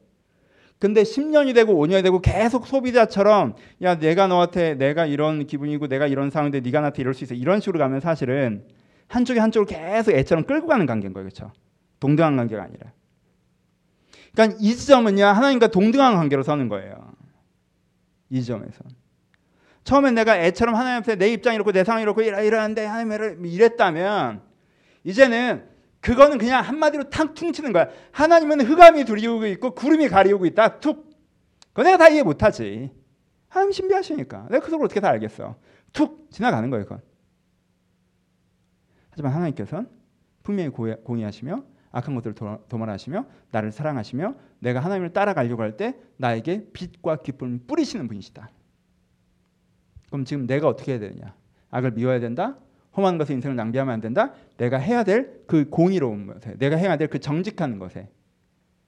근데 0.83 1.05
10년이 1.05 1.55
되고 1.55 1.75
5년이 1.75 2.03
되고 2.03 2.21
계속 2.21 2.67
소비자처럼 2.67 3.55
야 3.83 4.01
내가 4.01 4.27
너한테 4.27 4.75
내가 4.75 5.07
이런 5.07 5.47
기분이고 5.47 5.87
내가 5.87 6.09
이런 6.09 6.29
상황인데 6.29 6.59
네가 6.59 6.81
나한테 6.81 7.03
이럴 7.03 7.15
수 7.15 7.23
있어. 7.23 7.35
이런 7.35 7.61
식으로 7.61 7.79
가면 7.79 8.01
사실은 8.01 8.65
한쪽이 9.07 9.39
한쪽을 9.39 9.67
계속 9.67 10.11
애처럼 10.11 10.43
끌고 10.43 10.67
가는 10.67 10.85
관계인 10.85 11.13
거예요. 11.13 11.29
그렇죠 11.29 11.53
동등한 12.01 12.35
관계가 12.35 12.65
아니라. 12.65 12.91
그러니까 14.33 14.59
이 14.61 14.75
지점은요 14.75 15.25
하나님과 15.25 15.69
동등한 15.69 16.17
관계로 16.17 16.43
서는 16.43 16.69
거예요. 16.69 17.13
이 18.31 18.41
지점에서. 18.41 18.83
처음엔 19.85 20.17
내가 20.17 20.37
애처럼 20.37 20.75
하나님 20.75 20.99
앞에 20.99 21.15
내 21.15 21.33
입장이 21.33 21.55
이렇고 21.55 21.71
내 21.71 21.85
상황이 21.85 22.03
이렇고 22.03 22.23
이러는데 22.23 22.87
하나님 22.87 23.47
이랬다면 23.47 24.43
이제는 25.05 25.63
그거는 26.03 26.37
그냥 26.37 26.63
한마디로 26.65 27.11
탁 27.11 27.33
퉁치는 27.35 27.73
거야. 27.73 27.89
하나님은 28.11 28.61
흑암이 28.63 29.05
두리우고 29.05 29.47
있고 29.47 29.71
구름이 29.75 30.09
가리우고 30.09 30.45
있다. 30.47 30.81
툭. 30.81 31.09
그거 31.69 31.85
내가 31.85 31.97
다 31.97 32.09
이해 32.09 32.23
못하지. 32.23 32.91
하나님 33.49 33.73
신비하시니까. 33.73 34.49
내가 34.51 34.65
그걸 34.65 34.85
어떻게 34.85 34.99
다 35.01 35.09
알겠어. 35.09 35.57
툭 35.93 36.29
지나가는 36.31 36.69
거예요. 36.71 36.85
그건. 36.85 37.01
하지만 39.11 39.33
하나님께서는 39.33 39.89
분명히 40.43 40.71
공의하시며 40.71 41.65
악한 41.93 42.15
것들을 42.17 42.35
도말하시며 42.69 43.27
나를 43.53 43.71
사랑하시며 43.71 44.35
내가 44.59 44.81
하나님을 44.81 45.13
따라가려고 45.13 45.63
할 45.63 45.77
때 45.77 45.95
나에게 46.17 46.73
빛과 46.73 47.17
기쁨을 47.23 47.61
뿌리시는 47.69 48.09
분이시다. 48.09 48.51
그럼 50.09 50.25
지금 50.25 50.47
내가 50.47 50.67
어떻게 50.67 50.93
해야 50.93 50.99
되느냐? 51.01 51.35
악을 51.71 51.93
미워야 51.93 52.19
된다? 52.21 52.59
험한 52.97 53.19
것에 53.19 53.33
인생을 53.35 53.57
낭비하면 53.57 53.95
안 53.95 54.01
된다. 54.01 54.33
내가 54.57 54.79
해야 54.79 55.05
될 55.05 55.45
그 55.47 55.69
공의로운 55.69 56.27
것에, 56.27 56.57
내가 56.59 56.77
해야 56.77 56.97
될 56.97 57.09
그 57.09 57.19
정직한 57.19 57.79
것에. 57.79 58.09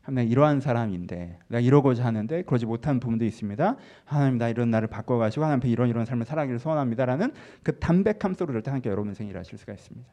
내가 0.08 0.22
이러한 0.22 0.60
사람인데, 0.60 1.38
내가 1.48 1.60
이러고자 1.60 2.04
하는데 2.04 2.42
그러지 2.42 2.66
못하는 2.66 3.00
부분도 3.00 3.24
있습니다. 3.24 3.76
하나님 4.04 4.36
나 4.38 4.48
이런 4.50 4.70
나를 4.70 4.88
바꿔가시고 4.88 5.44
하나님 5.44 5.66
이런 5.70 5.88
이런 5.88 6.04
삶을 6.04 6.26
살아가기를 6.26 6.58
소원합니다라는 6.58 7.32
그 7.62 7.78
담백함 7.78 8.34
속으로 8.34 8.60
때 8.62 8.70
함께 8.70 8.90
여러분 8.90 9.10
인생 9.10 9.26
일하실 9.28 9.56
수가 9.56 9.72
있습니다. 9.72 10.06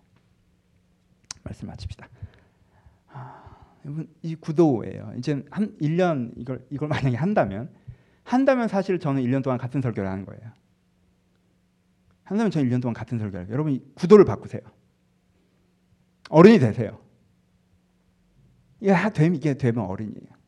말씀 1.43 1.67
마칩시다. 1.67 2.07
아, 3.13 3.43
이 4.21 4.35
구도예요. 4.35 5.13
이제 5.17 5.43
한 5.49 5.75
1년 5.81 6.31
이걸 6.37 6.65
이걸 6.69 6.87
만약에 6.87 7.17
한다면 7.17 7.69
한다면 8.23 8.67
사실 8.69 8.99
저는 8.99 9.21
1년 9.23 9.43
동안 9.43 9.57
같은 9.57 9.81
설교를 9.81 10.09
하는 10.09 10.25
거예요. 10.25 10.41
한다면 12.23 12.51
저는 12.51 12.69
1년 12.69 12.81
동안 12.81 12.93
같은 12.93 13.17
설교를 13.17 13.45
해요. 13.45 13.53
여러분 13.53 13.79
구도를 13.95 14.25
바꾸세요. 14.25 14.61
어른이 16.29 16.59
되세요. 16.59 16.99
이게 18.79 18.93
되면 19.13 19.35
이게 19.35 19.53
되면 19.55 19.85
어른이에요. 19.85 20.41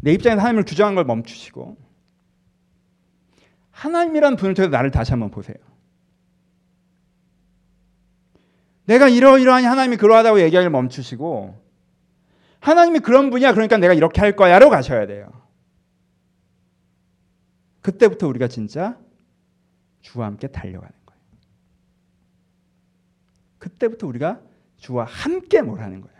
내 0.00 0.12
입장에서 0.12 0.40
하나님을 0.40 0.64
규정한 0.64 0.94
걸 0.94 1.04
멈추시고 1.04 1.76
하나님이란 3.70 4.36
분을 4.36 4.54
통해서 4.54 4.70
나를 4.70 4.90
다시 4.90 5.12
한번 5.12 5.30
보세요. 5.30 5.56
내가 8.86 9.08
이러이러하니 9.08 9.66
하나님이 9.66 9.96
그러하다고 9.96 10.40
얘기하기를 10.40 10.70
멈추시고 10.70 11.60
하나님이 12.60 13.00
그런 13.00 13.30
분이야 13.30 13.52
그러니까 13.52 13.76
내가 13.76 13.92
이렇게 13.92 14.20
할 14.20 14.34
거야로 14.34 14.70
가셔야 14.70 15.06
돼요. 15.06 15.30
그때부터 17.82 18.26
우리가 18.28 18.48
진짜 18.48 18.98
주와 20.00 20.26
함께 20.26 20.48
달려가는 20.48 20.94
거예요. 21.06 21.20
그때부터 23.58 24.06
우리가 24.06 24.40
주와 24.76 25.04
함께 25.04 25.62
뭘 25.62 25.80
하는 25.80 26.00
거예요. 26.00 26.18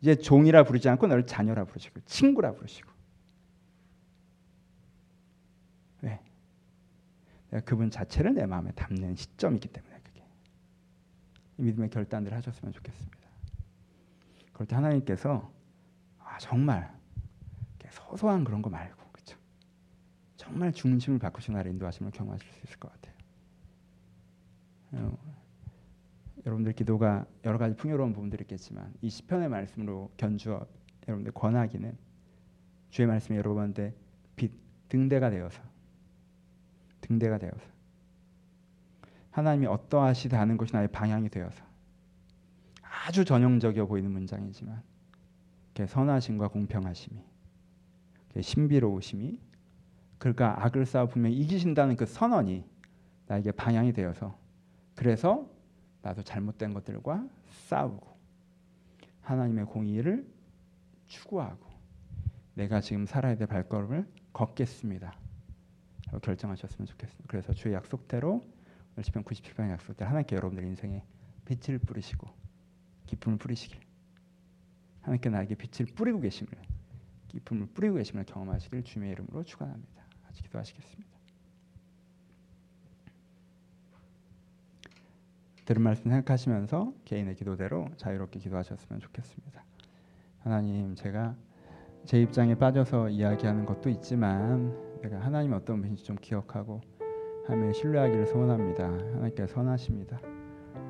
이제 0.00 0.14
종이라 0.14 0.64
부르지 0.64 0.88
않고 0.88 1.06
너를 1.06 1.26
자녀라 1.26 1.64
부르시고 1.64 2.00
친구라 2.06 2.52
부르시고. 2.52 2.90
왜? 6.02 6.20
내가 7.50 7.64
그분 7.64 7.90
자체를 7.90 8.34
내 8.34 8.46
마음에 8.46 8.70
담는 8.72 9.16
시점이기 9.16 9.68
때문에 9.68 10.00
그게 10.02 10.24
믿음의 11.56 11.90
결단들을 11.90 12.36
하셨으면 12.36 12.72
좋겠습니다. 12.72 13.18
그럴 14.52 14.66
때 14.66 14.76
하나님께서 14.76 15.52
아, 16.18 16.38
정말 16.38 16.98
소소한 17.90 18.44
그런 18.44 18.62
거 18.62 18.70
말고 18.70 19.07
정말 20.48 20.72
중심을 20.72 21.18
바꾸신 21.18 21.54
나를 21.54 21.70
인도하심을 21.72 22.10
경험하실 22.10 22.48
수 22.50 22.60
있을 22.64 22.78
것 22.78 22.90
같아요. 22.90 23.14
어, 24.92 25.18
여러분들 26.46 26.72
기도가 26.72 27.26
여러 27.44 27.58
가지 27.58 27.76
풍요로운 27.76 28.14
부분들이 28.14 28.42
있겠지만 28.42 28.94
이 29.02 29.10
시편의 29.10 29.50
말씀으로 29.50 30.10
견주어 30.16 30.66
여러분들 31.06 31.32
권하기는 31.32 31.96
주의 32.90 33.06
말씀이 33.06 33.36
여러분한테 33.38 33.94
빛 34.36 34.50
등대가 34.88 35.28
되어서 35.28 35.60
등대가 37.02 37.36
되어서 37.36 37.60
하나님이 39.30 39.66
어떠하시다는 39.66 40.56
것이 40.56 40.72
나의 40.72 40.88
방향이 40.88 41.28
되어서 41.28 41.62
아주 42.82 43.26
전형적이어 43.26 43.86
보이는 43.86 44.10
문장이지만 44.10 44.82
선하심과 45.86 46.48
공평하심이 46.48 47.22
신비로우심이 48.40 49.47
그러니까 50.18 50.64
악을 50.64 50.84
싸워 50.86 51.06
분명히 51.06 51.36
이기신다는 51.36 51.96
그 51.96 52.06
선언이 52.06 52.64
나에게 53.26 53.52
방향이 53.52 53.92
되어서 53.92 54.36
그래서 54.94 55.48
나도 56.02 56.22
잘못된 56.22 56.74
것들과 56.74 57.28
싸우고 57.48 58.16
하나님의 59.22 59.66
공의를 59.66 60.26
추구하고 61.06 61.68
내가 62.54 62.80
지금 62.80 63.06
살아야 63.06 63.36
될 63.36 63.46
발걸음을 63.46 64.06
걷겠습니다. 64.32 65.14
결정하셨으면 66.22 66.86
좋겠습니다. 66.86 67.24
그래서 67.28 67.52
주의 67.52 67.74
약속대로 67.74 68.44
오늘 68.94 69.04
시편 69.04 69.24
97편 69.24 69.70
약속대로 69.70 70.08
하나님께 70.08 70.36
여러분들 70.36 70.64
인생에 70.64 71.04
빛을 71.44 71.78
뿌리시고 71.78 72.28
기쁨을 73.06 73.38
뿌리시길 73.38 73.78
하나님께 75.02 75.30
나에게 75.30 75.54
빛을 75.54 75.86
뿌리고 75.94 76.20
계심을 76.20 76.50
기쁨을 77.28 77.66
뿌리고 77.68 77.96
계심을 77.96 78.24
경험하시길 78.24 78.84
주님의 78.84 79.12
이름으로 79.12 79.44
축원합니다. 79.44 79.97
같이 80.28 80.42
기도하시겠습니다. 80.42 81.08
들은 85.64 85.82
말씀 85.82 86.04
생각하시면서 86.10 86.92
개인의 87.04 87.34
기도대로 87.34 87.88
자유롭게 87.96 88.38
기도하셨으면 88.38 89.00
좋겠습니다. 89.00 89.64
하나님, 90.40 90.94
제가 90.94 91.34
제 92.06 92.22
입장에 92.22 92.54
빠져서 92.54 93.10
이야기하는 93.10 93.66
것도 93.66 93.90
있지만 93.90 94.74
내가 95.02 95.20
하나님 95.20 95.52
어떤 95.52 95.80
분인지 95.82 96.04
좀 96.04 96.16
기억하고 96.16 96.80
하나님을 97.46 97.74
신뢰하기를 97.74 98.26
소원합니다. 98.26 98.84
하나님께 98.84 99.46
선하십니다. 99.46 100.20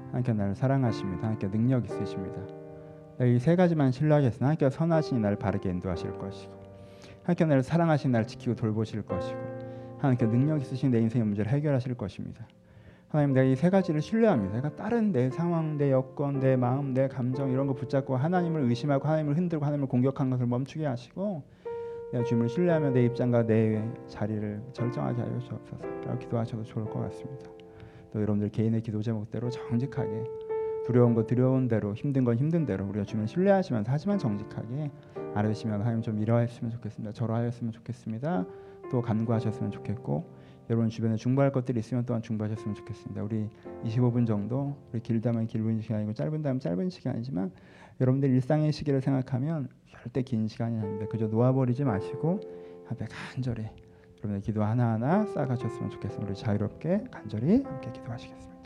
하나님께 0.06 0.32
나를 0.32 0.54
사랑하십니다. 0.54 1.22
하나님께 1.22 1.50
능력 1.50 1.84
있으십니다. 1.84 2.40
이 3.20 3.38
세 3.40 3.56
가지만 3.56 3.90
신뢰하겠으나 3.90 4.46
하나님께 4.46 4.70
선하시니 4.70 5.20
나를 5.20 5.38
바르게 5.38 5.68
인도하실 5.70 6.18
것이고 6.18 6.67
하나님께 7.28 7.44
나를 7.44 7.62
사랑하신 7.62 8.10
나를 8.10 8.26
지키고 8.26 8.54
돌보실 8.54 9.02
것이고 9.02 9.38
하나님께 9.98 10.26
능력 10.26 10.62
있으신 10.62 10.90
내 10.90 10.98
인생의 11.00 11.26
문제를 11.26 11.52
해결하실 11.52 11.94
것입니다. 11.94 12.48
하나님 13.08 13.34
내가 13.34 13.44
이 13.46 13.54
세 13.54 13.68
가지를 13.68 14.00
신뢰합니다. 14.00 14.54
내가 14.54 14.74
다른 14.76 15.12
내 15.12 15.28
상황, 15.30 15.76
내 15.76 15.90
여건, 15.92 16.40
내 16.40 16.56
마음, 16.56 16.94
내 16.94 17.06
감정 17.08 17.50
이런 17.50 17.66
거 17.66 17.74
붙잡고 17.74 18.16
하나님을 18.16 18.62
의심하고 18.62 19.06
하나님을 19.06 19.36
흔들고 19.36 19.64
하나님을 19.64 19.88
공격한 19.88 20.30
것을 20.30 20.46
멈추게 20.46 20.86
하시고 20.86 21.42
내가 22.12 22.24
주님을 22.24 22.48
신뢰하며 22.48 22.90
내 22.90 23.04
입장과 23.04 23.46
내 23.46 23.82
자리를 24.06 24.62
결정하게 24.74 25.20
하여 25.20 25.38
주옵소서. 25.38 25.84
라고 26.06 26.18
기도하셔도 26.18 26.64
좋을 26.64 26.86
것 26.86 27.00
같습니다. 27.00 27.50
또 28.10 28.22
여러분들 28.22 28.48
개인의 28.48 28.80
기도 28.80 29.02
제목대로 29.02 29.50
정직하게 29.50 30.24
두려운 30.88 31.12
거 31.12 31.26
두려운 31.26 31.68
대로 31.68 31.94
힘든 31.94 32.24
건 32.24 32.38
힘든 32.38 32.64
대로 32.64 32.86
우리가 32.86 33.04
주님을 33.04 33.28
신뢰하시면서 33.28 33.92
하지만 33.92 34.16
정직하게 34.16 34.90
알으시면 35.34 35.82
하나님 35.82 36.00
좀 36.00 36.18
일어하였으면 36.18 36.70
좋겠습니다. 36.70 37.12
저로 37.12 37.34
하였으면 37.34 37.74
좋겠습니다. 37.74 38.46
또 38.90 39.02
간구하셨으면 39.02 39.70
좋겠고 39.70 40.24
여러분 40.70 40.88
주변에 40.88 41.16
중보할 41.16 41.52
것들이 41.52 41.78
있으면 41.80 42.06
또한 42.06 42.22
중보하셨으면 42.22 42.74
좋겠습니다. 42.74 43.22
우리 43.22 43.50
25분 43.84 44.26
정도 44.26 44.78
우리 44.90 45.02
길다면 45.02 45.46
길은 45.46 45.82
시간이고 45.82 46.14
짧은다면 46.14 46.58
짧은 46.58 46.88
시간이지만 46.88 47.52
여러분들 48.00 48.30
일상의 48.30 48.72
시기를 48.72 49.02
생각하면 49.02 49.68
절대 49.90 50.22
긴 50.22 50.48
시간이 50.48 50.78
아닙니다. 50.78 51.04
그저 51.10 51.26
놓아버리지 51.26 51.84
마시고 51.84 52.40
앞에 52.90 53.04
간절히 53.34 53.66
여러분의 54.20 54.40
기도 54.40 54.64
하나하나 54.64 55.26
쌓아가셨으면 55.26 55.90
좋겠습니다. 55.90 56.30
우리 56.30 56.34
자유롭게 56.34 57.04
간절히 57.10 57.62
함께 57.62 57.92
기도하시겠습니다. 57.92 58.57